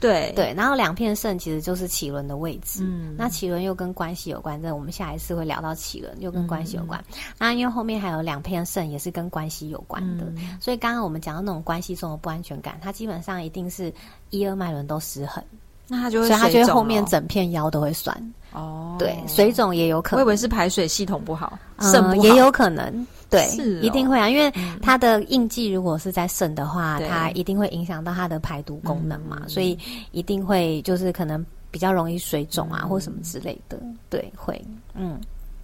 [0.00, 2.80] 对对，然后两片肾其实就是脐轮的位置。
[2.82, 7.02] 嗯，那脐轮又跟关系有关，这我们下一次会聊到脐轮，又跟关系有关。
[7.38, 10.24] 那因为后面还有两片肾也是跟关系有关的，
[10.60, 13.92] 所以刚刚我们讲到那种关系中的不安全感，它基本上一定是
[14.30, 15.44] 一二脉轮都失衡，
[15.86, 18.32] 那它就会，所以它就会后面整片腰都会酸。
[18.52, 23.06] 哦，对，水肿也有可能，我以为是排水系统不好，肾不好也有可能。
[23.30, 23.46] 对，
[23.80, 29.78] 一定会啊，因为它的印记如果是在肾的话，它一定会影响到它的排毒功能嘛，所以
[30.10, 33.80] 一定会就是可能比较容易水肿啊，或什么之类的。
[34.08, 34.60] 对，会，
[34.94, 35.20] 嗯。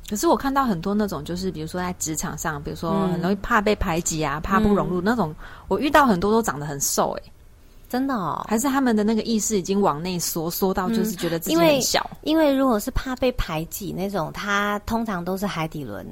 [0.08, 5.34] 可是我看到很多那种，就是比如说在职场上，比如说很容易怕被排挤啊，怕不融入那种，
[5.66, 7.22] 我遇到很多都长得很瘦，哎，
[7.88, 12.08] 真的哦，还是他们的那个意识已经往内缩，缩到就是觉得自己很小。
[12.22, 16.06] 因为如果是怕被排挤那种，他通常都是海底轮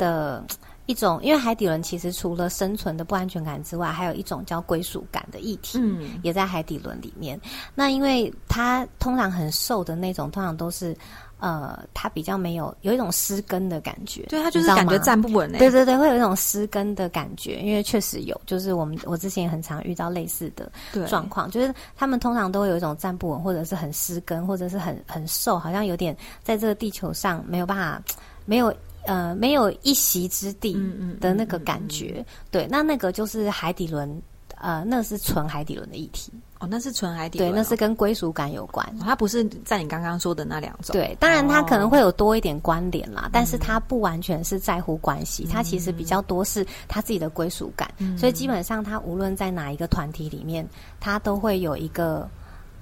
[0.00, 0.42] 的。
[0.86, 7.40] 一种，因为海底轮其实除了生存的不安全感之外，还有一种叫归属感的议题，嗯，也在海底轮里面。
[7.76, 10.96] 那因为它通常很瘦的那种，通常都是，
[11.38, 17.60] 呃，它比较没有有一种失根的感觉，对，它就是感觉站不稳，对对对，会有一种失根的感觉。
[17.60, 20.72] 因为确实有，就是我们我之前也很常遇到类似的
[21.06, 28.02] 状况，就是他们通常都会有一种站不稳，或者是很失根，或者是很很瘦，好像有点在这个地球上没有办法
[28.44, 28.74] 没有。
[29.04, 30.78] 呃，没有一席之地
[31.20, 34.22] 的那个感觉，对，那那个就是海底轮，
[34.56, 36.32] 呃，那是纯海底轮的议题。
[36.58, 38.86] 哦，那是纯海底，对，那是跟归属感有关。
[38.98, 40.92] 它不是在你刚刚说的那两种。
[40.92, 47.90] 对，当然它可能会有多一点关联啦，但是它不完全是在乎关系，它其实比较多是他自己的归属感。
[48.18, 50.68] 所以基本上，他无论在哪一个团体里面，
[51.00, 52.28] 他都会有一个。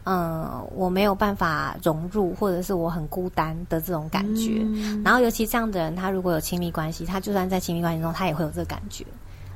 [0.05, 4.65] 嗯，我没有办法融入，或者是我很孤单的这种感觉。
[5.05, 9.05] 然后，尤其这样的人，他如果有亲密关系，他就算在亲密关系中，他也会有这个感觉。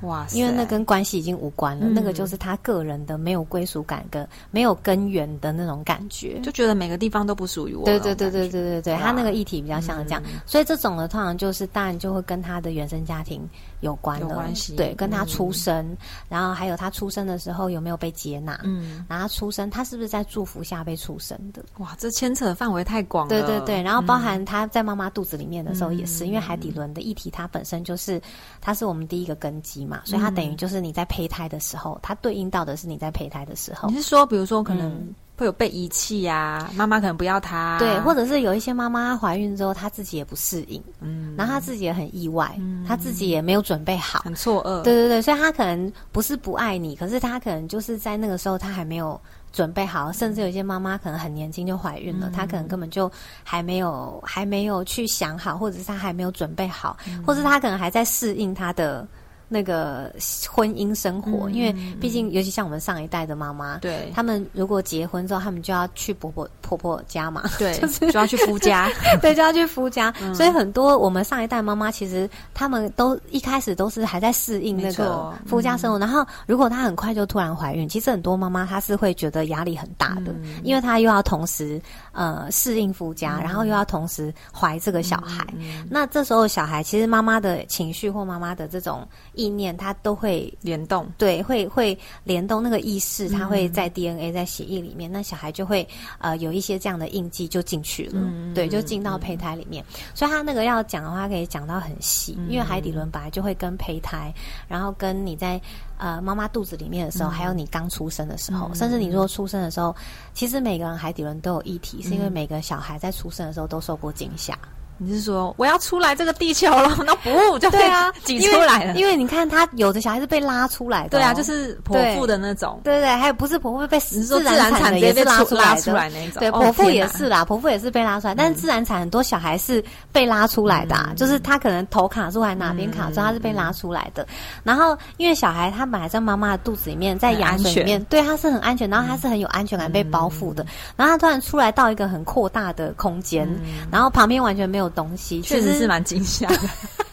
[0.02, 7.85] 哇，因为那跟关系已经无关了，那个就是他个人的没有归属感跟没有根源的那种感觉，就觉得每个地方都不属于我。
[7.85, 13.48] 对对对对对对对，他那个议题比较像这样，所以这种的通常就是当然就会跟他的原生家庭
[13.83, 15.95] 有关的，关系，对，跟他出生，
[16.29, 21.62] 然后还有他出生的时候有没有被接纳，嗯，然后出生他是不是在祝福下被出生的？
[21.77, 23.29] 哇，这牵扯的范围太广了。
[23.29, 28.18] 对对对，然后包含他在妈妈肚子里面的时候也是，因为海底轮的议题它本身就是
[28.59, 29.83] 它是我们第一个根基。
[29.83, 33.88] 嘛，所以它等于就是你在胚胎的时候，它对应到的是你在胚胎的时候。
[33.88, 49.21] 你是说，比如说可能会有被遗弃呀，妈妈可能不要他，对，或者是有一些妈妈怀孕之后，她自己也不适应，嗯，然后她自己也很意外，她自己也没有准备好，很错愕，对对对，所以她可能不是不爱你，可是她可能就是在那个时候她还没有。
[49.55, 53.12] 准备好，甚至有些妈妈可能很年轻就怀孕了，她可能根本就
[53.45, 59.07] 还没有还没有去想好，或者是她还没有准备好，或者她可能还在适应她的
[59.53, 60.11] 那个
[60.51, 67.79] 婚姻生活，因为毕竟尤其像我们上一代的妈妈，对，他们如果结婚之后，他们就要去婆婆婆婆家嘛， 对，
[68.11, 80.33] 就要去夫家，对，就要去夫家，所以很多我们上一代妈妈其实他们都一开始都是还在适应那个夫家生活，然后如果她很快就突然怀孕，其实很多妈妈她是会觉得压力很大的，
[80.65, 81.79] 因为她又要同时
[82.12, 85.46] 呃适应夫家，然后又要同时怀这个小孩，
[85.90, 95.87] 那这时候小孩其实妈妈的情绪或妈妈的这种意念，她都会联动，对，会会联动那个意识，它会在 DNA 在血液里面，那小孩就会
[96.18, 98.20] 呃有一些这样的印记就进去了，
[98.55, 104.33] 对，就进到胚胎里面，所以他那个要讲的话可以讲到很细，因为海底轮本来就会跟胚胎，
[104.68, 105.61] 然后跟你在。
[105.98, 109.94] 呃，妈妈肚子里面的时候，还有你刚出生的时候，甚至你如果出生的时候，
[110.35, 114.59] 其实每个人海底轮都有议题，是因为每个小孩在出生的时候都受过惊吓。
[115.05, 116.97] 你是说我要出来这个地球了？
[117.05, 118.95] 那不就对啊，挤出来了？
[118.95, 134.27] 因为你看，他有的小孩是被拉出来的，对啊，就是剖腹的那种，对对，还有不是剖腹被自然产的也是拉出来那种，对，剖腹也是啦，剖腹也是被拉出来，但是自然产很多小孩是被拉出来的啊，就是他可能头卡住还哪边卡住，他是被拉出来的。
[134.62, 140.65] 然后因为小孩他本来在妈妈的肚子里面，在羊水里面，对，他是很安全，然后他是很有安全感被包覆的。
[140.97, 143.49] 然后他突然出来到一个很扩大的空间，
[143.91, 145.72] 然后旁边完全没有东西，确实。
[145.72, 146.57] 是蛮惊吓的，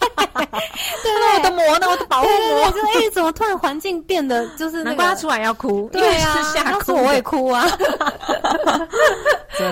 [1.01, 1.87] 对我的膜呢？
[1.89, 7.65] 我的保护膜，就哎，怎么突然环境变得就是难怪他出来要哭，对啊，吓哭我也哭啊，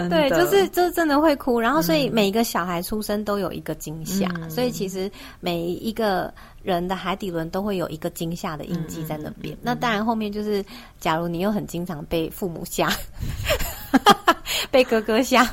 [0.09, 1.59] 对，就是就是真的会哭。
[1.59, 9.55] 然后，所以每一个小孩出生都有一个惊吓，所以其实每一个人的海底轮都会有一个惊吓的印记在那边。
[9.61, 10.63] 那当然，后面就是
[10.99, 12.89] 假如你又很经常被父母吓。
[14.71, 15.45] 被哥哥吓，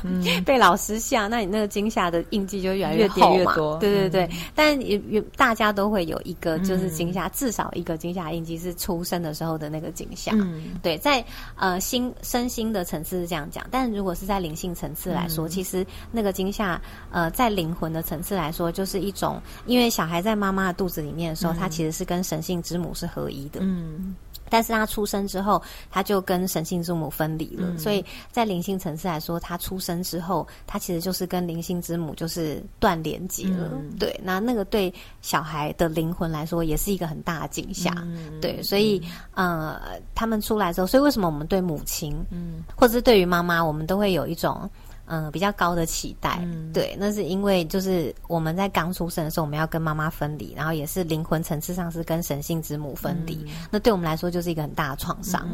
[0.45, 3.55] 被老师吓，那你那个惊吓的印记就越来越厚嘛？
[3.79, 10.33] 对对对，但也也大家都会有一个就是惊吓，至少一个惊吓印记是出生的时候的那个惊吓。
[10.81, 11.23] 对，在
[11.55, 23.59] 呃心身心的层次是这样讲，但如果是在灵性层次来说，其实那个惊吓呃在灵魂的层次来说，就是一种，因为小孩在妈妈的肚子里面的时候，他其实是跟神性之母是合一的。
[23.61, 24.15] 嗯。
[24.49, 27.77] 但是他出生之后，他就跟神性之母分离了。
[27.77, 33.71] 所以在灵性层次来说，他出生之后，他其实就是跟灵性之母就是断连接了。
[33.99, 37.93] 对，那那个对小孩的灵魂来说，也是一个很大的惊吓。
[38.41, 39.01] 对，所以
[39.33, 39.79] 呃，
[40.13, 44.69] 他们出来之后，所以为什么我们对母亲，嗯，或者是对于妈妈，我们都会有一种。
[45.07, 55.47] 嗯，比较高的期待，对，那是因为就是我们在刚出生的时候，我们要跟妈妈分离，然后也是灵魂层次上是跟神性之母分离，那对我们来说就是一个很大的创伤，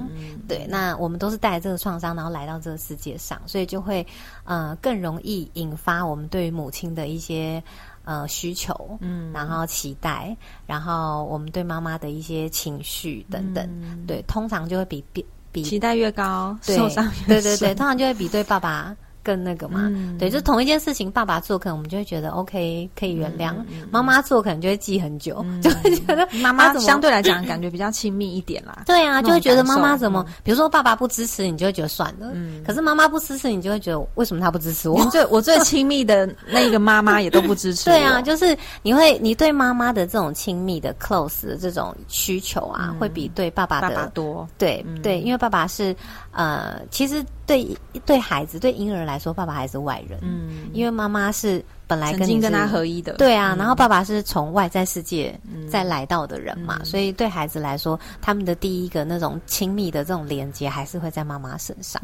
[0.47, 4.07] 对，那我们都是带着这个创伤，然后来到这个世界上，所以就会
[4.45, 7.61] 呃更容易引发我们对于母亲的一些
[8.05, 10.33] 呃需求，嗯，然后期待，
[10.65, 13.69] 然后我们对妈妈的一些情绪等等，
[14.07, 18.95] 对，通常就会比比比期待越高，受伤对对对，通常就会比对爸爸。
[19.23, 23.55] 更那个嘛，对，就同一件事情，爸爸做可能我们就会觉得 OK 可以原谅，
[23.91, 28.83] 妈妈做可能就会记很久，就会觉得妈妈相对来讲感觉比较亲密一点啦。
[28.87, 32.31] 对啊，就会觉得妈妈怎么，比如说爸爸不支持你，就会觉得算了。
[32.33, 35.03] 嗯，可是妈妈不支持你，就会觉得为什么他不支持我？
[35.11, 37.85] 最我最亲密的那个妈妈也都不支持。
[37.91, 44.47] 对啊，就是你会你对妈妈的这种亲密的 close 的这种需求啊，会比对爸爸的多。
[44.57, 45.95] 对对，因为爸爸是
[46.31, 47.23] 呃，其实。
[47.45, 47.67] 对
[48.05, 50.19] 对孩子对婴儿来说，爸爸还是外人。
[50.21, 53.15] 嗯，因为妈妈是本来跟跟他合一的。
[53.15, 55.37] 对啊，然后爸爸是从外在世界
[55.69, 62.01] 再来到的人嘛，所以对孩子来说，他们的第一个那种亲密的这种连接，还是会在妈妈身上。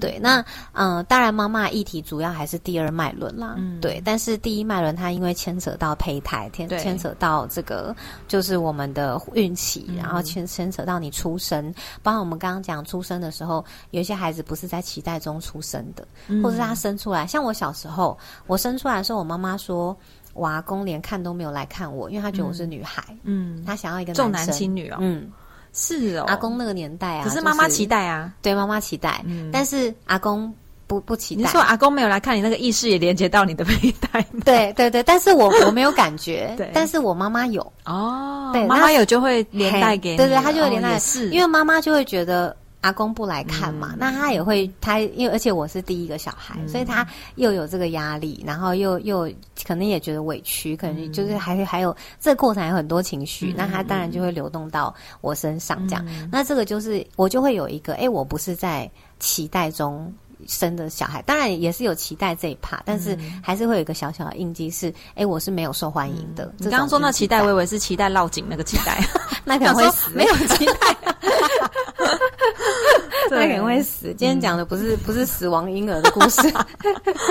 [0.00, 3.56] 对，那嗯，当然妈妈议题主要还是第二脉轮啦。
[3.58, 3.78] 嗯。
[3.78, 7.94] 对，但是第一脉轮它因为牵扯到胚胎，牵牵扯到这个
[8.26, 11.70] 就是我们的孕期，然后牵牵扯到你出生，
[12.02, 14.82] 包括我们刚刚讲出生的时候，有一些孩子不是在。
[14.86, 16.06] 脐带中出生的，
[16.40, 19.94] 或者是他生出来，像我小时候，我生出来的时候，我妈妈说，
[20.32, 25.30] 我阿公连看都没有来看我，因为他觉得我是女孩，嗯，他想要一个重男轻女哦，嗯，
[25.72, 29.50] 是哦，阿公那个年代啊，可是妈妈期待啊，对，妈妈期待，嗯。
[29.52, 30.52] 但是阿公
[30.86, 31.42] 不不期待。
[31.42, 37.60] 你说阿公没有来看你，那个意识也连接到你的胚胎，对对对，但是我 我没有感觉，对，但是我妈妈有。
[37.84, 41.28] 哦，对，妈妈有就会连带给，对对，他就会连带，是。
[41.30, 42.56] 因为妈妈就会觉得。
[42.86, 49.28] 阿公不来看嘛，那他也会，他因为而且我是第一个小孩，所以他又有这个压力，然后又又
[49.66, 60.12] 可能也觉得委屈，可能就是还还有这个过程有很多情绪，那他当然就会流动到我身上，这样，那这个就是我就会有一个，哎，我不是在期待中。
[60.46, 66.52] 生的小孩，当然也是有期待这一趴，但是还是会有一个小小的印记是，哎，我是没有受欢迎的。
[66.58, 69.02] 你刚刚说那期待，我以为是期待落井那个期待，
[69.46, 70.94] 那可能会死，没有期待。
[73.30, 74.14] 那可能会死。
[74.14, 76.42] 今天讲的不是不是死亡婴儿的故事。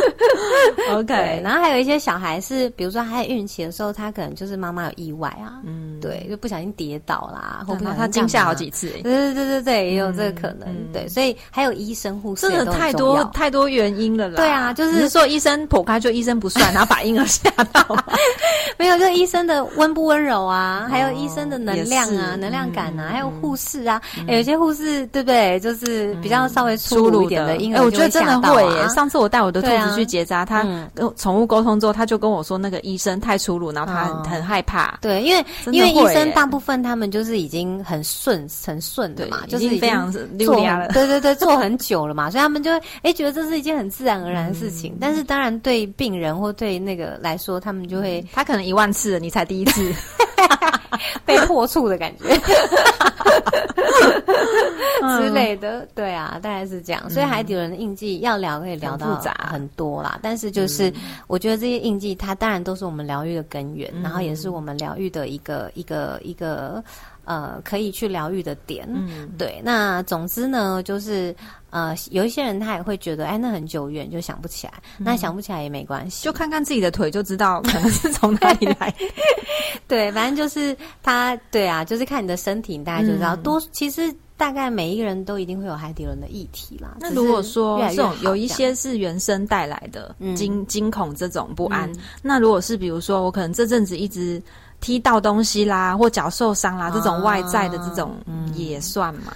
[0.92, 8.90] OK，然后还有一些小孩是，比如说他在孕期的时候，他可能就是妈妈有意外啊，嗯，对，就不小心跌倒啦，或者他惊吓好几次。
[9.04, 10.68] 对对对对对，也有这个可能。
[10.94, 14.36] 对，所以还有医生护士，真的太多太多原因了啦。
[14.38, 17.86] 对啊，就是说医生剖开就医生不算，然后把婴儿吓到。
[18.78, 25.60] 没有，就医生的温不温柔啊，还有医生的能量啊、能量感啊，还有护士啊，有些护士对不对？
[25.60, 25.85] 就是
[26.22, 28.88] 比较稍微粗鲁一点的婴儿，我觉得真的会耶。
[28.90, 30.64] 上次我带我的兔子去结扎，他
[30.94, 34.98] 跟宠物沟通之后，他就跟我说那个医生太粗鲁，然后他很很害怕。
[35.02, 40.22] 对，因为因为医生大部分他们就是已经很顺很顺的嘛，就是非常做
[40.56, 44.98] 了，对对对，做很久了嘛，所以他们就会哎觉得这是一件很自然而然的事情。
[45.00, 49.94] 但是当然对病人或对那个来说，他们就会他可能一万次你才第一次
[51.26, 52.36] 被破处的感觉。
[55.20, 57.10] 之类的，对啊，大概是这样。
[57.10, 60.92] 所以海底轮的印记要聊可以聊到很多啦，但是就是
[61.28, 66.84] 我觉得这些印记，它当然都是我们疗愈的根源，然后也是我们疗愈的一个一个一个
[67.26, 68.88] 呃可以去疗愈的点。
[68.90, 69.62] 嗯，对。
[69.64, 71.36] 那总之呢，就是
[71.76, 78.94] 呃有一些人他也会觉得，哎，那很久远就想不起来，那想不起来也没关系，就看看自己的腿就知道可能是从哪里来。
[79.88, 84.16] 对，反正就是他，对啊，就是看你的身体，大家就知道多其实。
[84.38, 86.98] 大概每一个人都一定会有海底轮的议题啦。
[87.00, 91.90] 那如果说这种有一些是原生带来的惊惊恐这种不安，
[92.22, 94.44] 那如果是比如说我可能这阵子一直
[94.82, 98.18] 踢到东西啦，或脚受伤啦，这种外在的这种
[98.54, 99.32] 也算吗？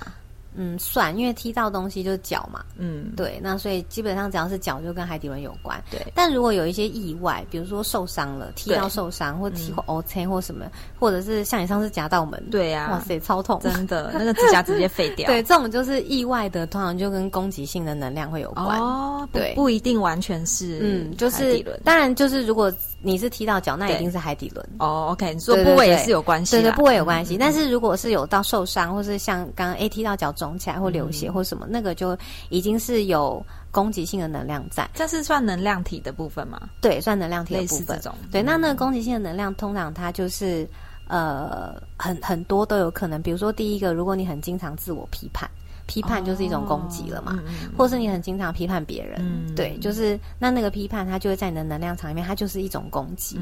[0.62, 2.66] 嗯，算，因为踢到东西就是脚嘛。
[2.78, 5.82] 嗯，对，那所以基本上只要是脚就跟海底轮有关。
[5.89, 10.66] 对，但如果有一些意外，比如说受伤了，踢到受伤，或踢或 O C 或什么，
[10.99, 15.28] 或者是像你上次夹到门，对呀，哇塞，超痛，真的，那个指甲直接废掉。
[15.32, 18.78] 对，这种就是意外的，通常就跟攻击性的能量会有关。
[18.82, 22.70] 哦，对，不一定完全是，嗯，就是当然就是如果。
[23.02, 25.08] 你是踢到脚，那一定是海底轮哦。
[25.12, 27.38] OK，你说部位也是有关系，对对，部位有关系。
[27.38, 32.18] 但是如果是有到受伤，或是像刚刚 A 踢到脚肿起来或流血或什么，那个就
[32.50, 34.89] 已经是有攻击性的能量在。
[34.93, 36.60] 这是算能量体的部分吗？
[36.82, 37.86] 对，算能量体的部分。
[37.88, 40.68] 这种对，那那个攻击性的能量，通常它就是
[41.08, 43.22] 呃很很多都有可能。
[43.22, 45.50] 比如说第一个，如果你很经常自我批判。
[45.90, 47.40] 批判就是一种攻击了嘛，
[47.76, 49.20] 或是你很经常批判别人，
[49.56, 53.40] 对，就是那那个批判，它就会在你的能量场里面，它就是一种攻击。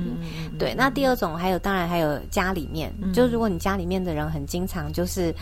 [0.57, 5.35] 对，那第二种还有，当然还有家里面，就是如果你家里面的人很经常就是。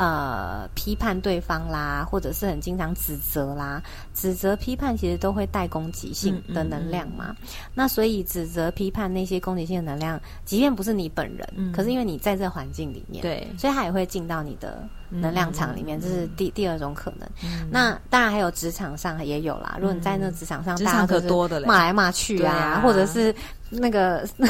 [0.00, 3.82] 呃，批判对方啦，或者是很经常指责啦，
[4.14, 7.36] 指责、批判其实都会带攻击性的能量嘛。
[7.74, 16.00] 那所以指责、批判那些攻击性的能量，即便不是你本人，可是因为你在这环境里面，对，所以它也会进到你的能量场里面。
[16.00, 17.28] 这是第第二种可能。
[17.70, 19.76] 那当然还有职场上也有啦。
[19.78, 23.34] 如果你在那职场上，大家可多的骂来骂去啊，或者是
[23.68, 24.26] 那个。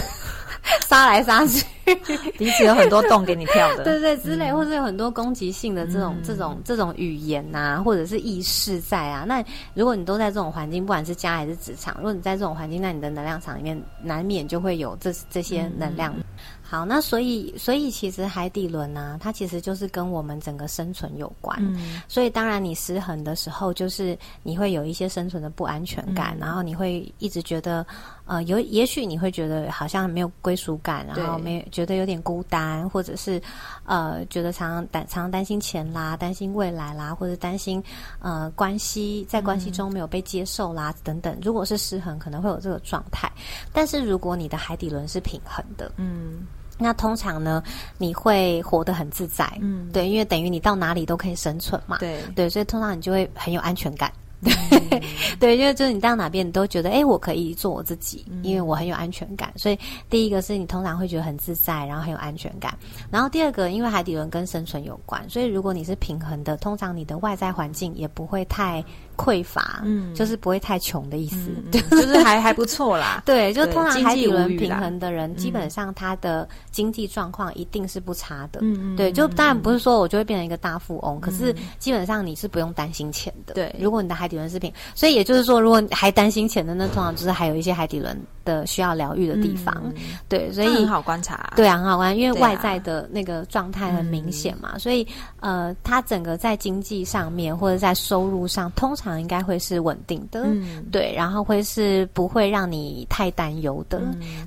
[0.86, 1.64] 杀来杀去，
[2.38, 9.24] 彼此有很多洞给你跳的，对对之类，或者有很多攻击性的这种这种这种语言呐，或者是意识在啊。
[9.26, 9.44] 那
[9.74, 16.14] 如果你都在这种环境，不管是家还是职场，如果你在这种环境，那你的能量场里面难免就会有这这些能量。
[16.62, 21.58] 好，那所以，所以其实海底轮呢，它其实就是跟我们整个生存有关。
[21.60, 27.84] 嗯，所以当然你失衡的时候，就是你会有一些生存的不安全感，然后你会一直觉得，
[28.30, 33.42] 呃，有也许你会觉得好像没有归属感，然后没觉得有点孤单，或者是
[33.84, 37.82] 呃，觉得常常担常常担心钱啦，担心未来啦，或者担心
[38.20, 41.36] 呃关系在关系中没有被接受啦等等。
[41.42, 43.28] 如果是失衡，可能会有这个状态。
[43.72, 46.46] 但是如果你的海底轮是平衡的，嗯。
[46.82, 47.62] 那通常呢，
[47.98, 54.10] 你会活得很自在，嗯，对，因为等于你到哪里都可以生存嘛，对，对，所以通常你就会很有安全感。
[54.42, 55.02] 对，
[55.38, 59.52] 对，因为就是你到哪边，你都觉得，哎，我可以做我自己，因为我很有安全感。
[59.56, 59.78] 所以
[60.08, 62.76] 第一个是你通常会觉得很自在，然后很有安全感。
[63.10, 68.82] 然后第二个，因为海底轮跟生存有关，所以如果你是平衡的，通常你的外在环境也不会太
[69.16, 73.22] 匮乏，嗯，就是不会太穷的意思，就是还还不错啦。
[73.26, 78.60] 对，就通常海底轮平衡的人，基本上他的经济状况一定是不差的。
[78.62, 83.54] 嗯嗯，对，就当然不是说我就会变成一个大富翁，可是基本上你是不用担心钱的。
[83.54, 89.92] 对，如果你的海底轮是平，所以也就是说，如果还担心钱的，那通常就是还有一些海底轮的需要疗愈的地方。
[90.28, 91.52] 对，所以很好观察。
[91.56, 95.06] 对啊，很好观，因为外在的那个状态很明显嘛，所以
[95.40, 100.42] 呃，他整个在经济上面或者在收入上，通常应该会是稳定的。
[100.44, 104.00] 嗯，对，然后会是不会让你太担忧的。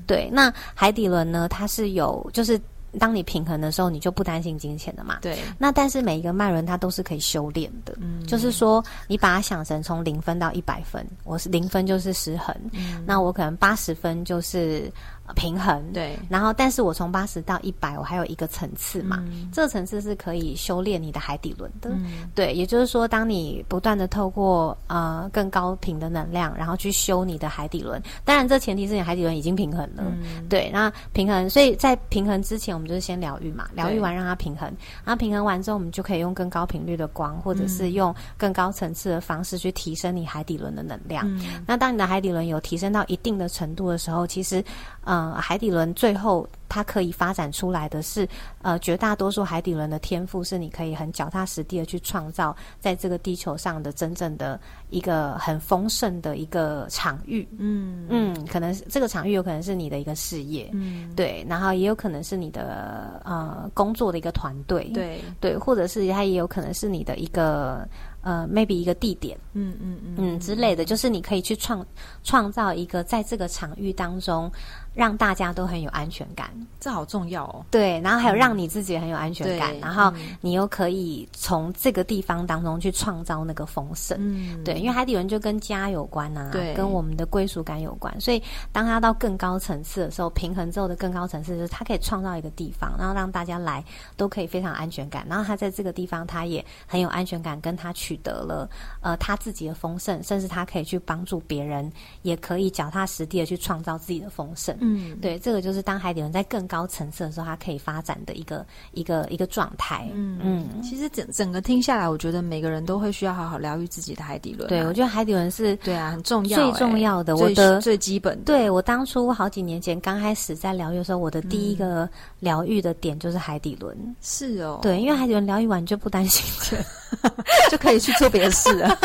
[0.08, 1.48] 对，那海底轮呢？
[1.50, 2.60] 它是有就是。
[3.00, 5.20] 当你平衡的时候，你就不担心金钱的嘛。
[5.22, 5.38] 对。
[5.58, 14.92] 那但是每一个脉轮它都是可以修炼的，嗯，就是说你把它想成从零分到一百分，我是零分就是失衡，嗯，那我可能八十分就是。
[15.36, 15.82] 平衡。
[15.94, 21.90] 对，然后但是我从八十到一百，我还有一个层次嘛，这个层次是可以修炼你的海底轮的，
[22.36, 30.04] 对，也就是说，当你不断的透过呃更高频的能量，然后去修你的海底轮，当然这前提是你海底轮已经平衡了，
[30.50, 34.68] 对，那平衡，所以在平衡之前，我们就是先疗愈嘛，疗愈完让它平衡，
[35.06, 41.26] 然后平衡完之后，我们就可以用更高频率的光，或者是用更高层次的方式去提升你海底轮的能量。
[41.66, 44.64] 那当你的海底轮有提升到一定的程度的时候，其实。
[45.06, 48.28] 呃，海底轮最后它可以发展出来的是，
[48.62, 54.60] 呃，绝大多数海底轮的天赋是你可以很脚踏实地的去创造在这个地球上的真正的
[54.90, 57.48] 一个很丰盛的一个场域。
[57.58, 67.88] 嗯嗯，可能这个场域有可能是你的一个事业，嗯，对，然后也有可能是你的呃工作的一个团队，对对，或者是它也有可能是你的一个。
[68.26, 71.86] 呃，maybe 一个地点，嗯嗯嗯嗯之类的，就是你可以去创
[72.24, 74.50] 创造一个在这个场域当中。
[74.94, 77.66] 让大家都很有安全感，这好重要哦。
[77.72, 84.18] 对，然后还有让你自己很有安全感，然后你又可以从这个地方当中去创造那个丰盛。
[84.20, 88.14] 嗯，对，因为海底轮就跟家有关呐，对，跟我们的归属感有关。
[88.22, 88.42] 所以
[88.72, 93.84] 当他到更高层次的时候，平衡之后的更高层次，就是他可以创造一个地方，然后让大家来
[94.16, 95.26] 都可以非常安全感。
[95.28, 98.70] 然后他在这个地方，他也很有安全感，跟他取得了
[99.02, 101.92] 呃他自己的丰盛，甚至他可以去帮助别人，
[102.22, 104.78] 也可以脚踏实地的去创造自己的丰盛。
[104.84, 110.10] 嗯，对，这个就是当海底轮在更高层次的时候，它可以发展的一个一个一个状态。
[110.14, 114.68] 嗯嗯，其实整整个听下来，我觉得每个人都会需要好好疗愈自己的海底轮。
[114.68, 118.40] 对，我觉得海底轮是对啊，很重要，最重要的，我的最基本。
[118.44, 122.10] 对我当初好几年前刚开始在疗愈的时候，我的第一个
[122.40, 123.98] 疗愈的点就是海底轮。
[124.22, 126.86] 是哦，对，因为海底轮疗愈完就不担心了。
[127.70, 128.98] 就可以去做别的事了，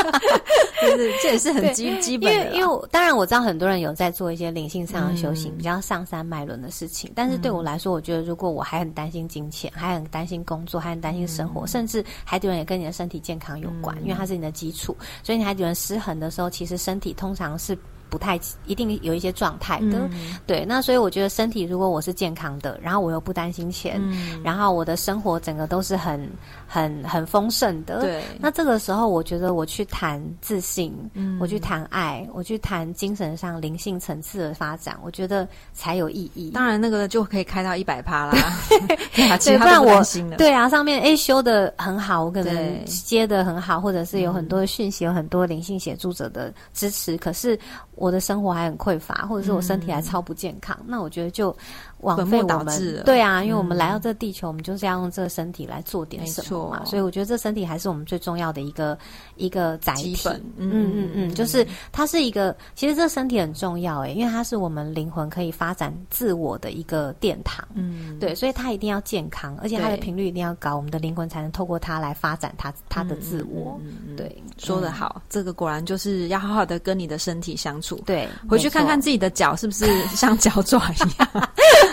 [0.82, 2.44] 就是这也是很基基本的。
[2.46, 7.10] 因为因为当然我知道很多人有在做一些灵性上的修行，比较上山脉轮的事情。
[7.14, 14.96] 但是对我来说，我觉得如果我还很担心金钱，还很担心工作，还很担心生活，甚至海底轮也跟你的身体健康有关，因为它是你的基础。
[15.22, 17.76] 所以你海底轮失衡的时候，其实身体通常是。
[18.08, 20.08] 不太一定有一些状态的，
[20.46, 24.00] 对，那所以我觉得身体如果我是健康的，然后我又不担心钱，
[24.42, 26.28] 然后我的生活整个都是很
[26.66, 30.92] 很很丰盛的，对，那这个时候我觉得我去谈自信，
[31.40, 36.50] 我去谈爱，我去谈精神上灵性层次的发展，我觉得才有意义。
[36.50, 38.34] 当然那个就可以开到一百趴啦，
[39.14, 40.02] 对，不然我
[40.36, 47.58] 对啊，上面哎修的很好，我可能接的很好，或者是有很多讯息，有很多灵性协助者的支持，可是。
[47.98, 51.54] 我的生活还很匮乏，或者是我身体还超不健康，那我觉得就。
[52.00, 58.96] 枉费我们对啊，因为我们来到这地球，我们就是要用这个身体来做点什么嘛，所以我觉得这身体还是我们最重要的一个
[59.36, 60.16] 一个载体。
[60.56, 67.66] 嗯嗯嗯，就是它是一个，其实这身体很重要诶，因为它是我们灵魂可以发展自我的一个殿堂。
[67.74, 73.80] 嗯，对，所以它一定要健康，而且它的频率一定要高，我们的灵魂才能透过它来发展它它的自我。
[74.16, 77.96] 对，说得好，这个果然就是要好好的跟你的身体相处。
[78.06, 81.48] 对，回去看看自己的脚是不是像脚爪一样。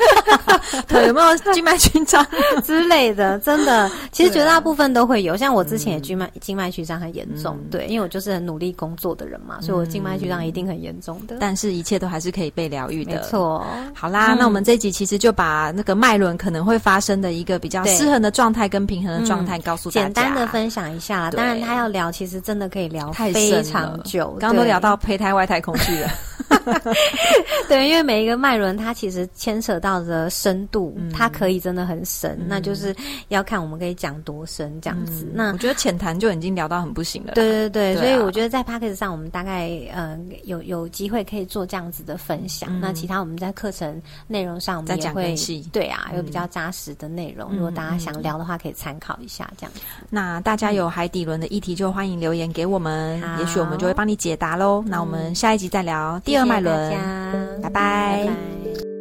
[0.06, 0.62] 哈哈哈
[1.08, 2.26] 有没有静脉曲张
[2.64, 3.38] 之类的？
[3.40, 5.36] 真的，其实绝大部分都会有。
[5.36, 11.38] 像我之前也静脉静脉曲张很严重，对，因为我就是很努力工作的人嘛，所以我静脉曲张一定很严重的。
[11.40, 13.16] 但是，一切都还是可以被疗愈的。
[13.16, 13.66] 没错。
[13.94, 21.30] 好啦，那我们这一集其实就把那个脉轮可能会发生的一个比较失衡的状态跟平衡的状态告诉大家，简单的分享一下。
[21.32, 24.36] 当然，他要聊，其实真的可以聊非常久。
[24.40, 26.10] 刚刚都聊到胚胎外太空去了。
[27.68, 30.30] 对， 因为每一个脉轮，它其实牵扯到的
[30.66, 32.96] 深度，它可以真的很深，那就是
[33.28, 35.28] 要看我们可以讲多深这样子。
[35.34, 37.34] 那我觉得浅谈就已经聊到很不行了。
[37.34, 42.80] 对对对，所以我觉得在 p a c k a g e 上，我们大概呃有有机会可以做这样子的分享。
[42.80, 45.36] 那其他我们在课程内容上，我们也会
[45.72, 47.54] 对啊，有比较扎实的内容。
[47.54, 49.82] 如果大家想聊的话，可以参考一下这样子。
[50.10, 54.84] 那大家有海底轮的议题，就欢迎留言给我们，也许我们就会帮你解答喽。
[54.88, 58.95] 那我们下一集再聊第二脉轮，拜拜。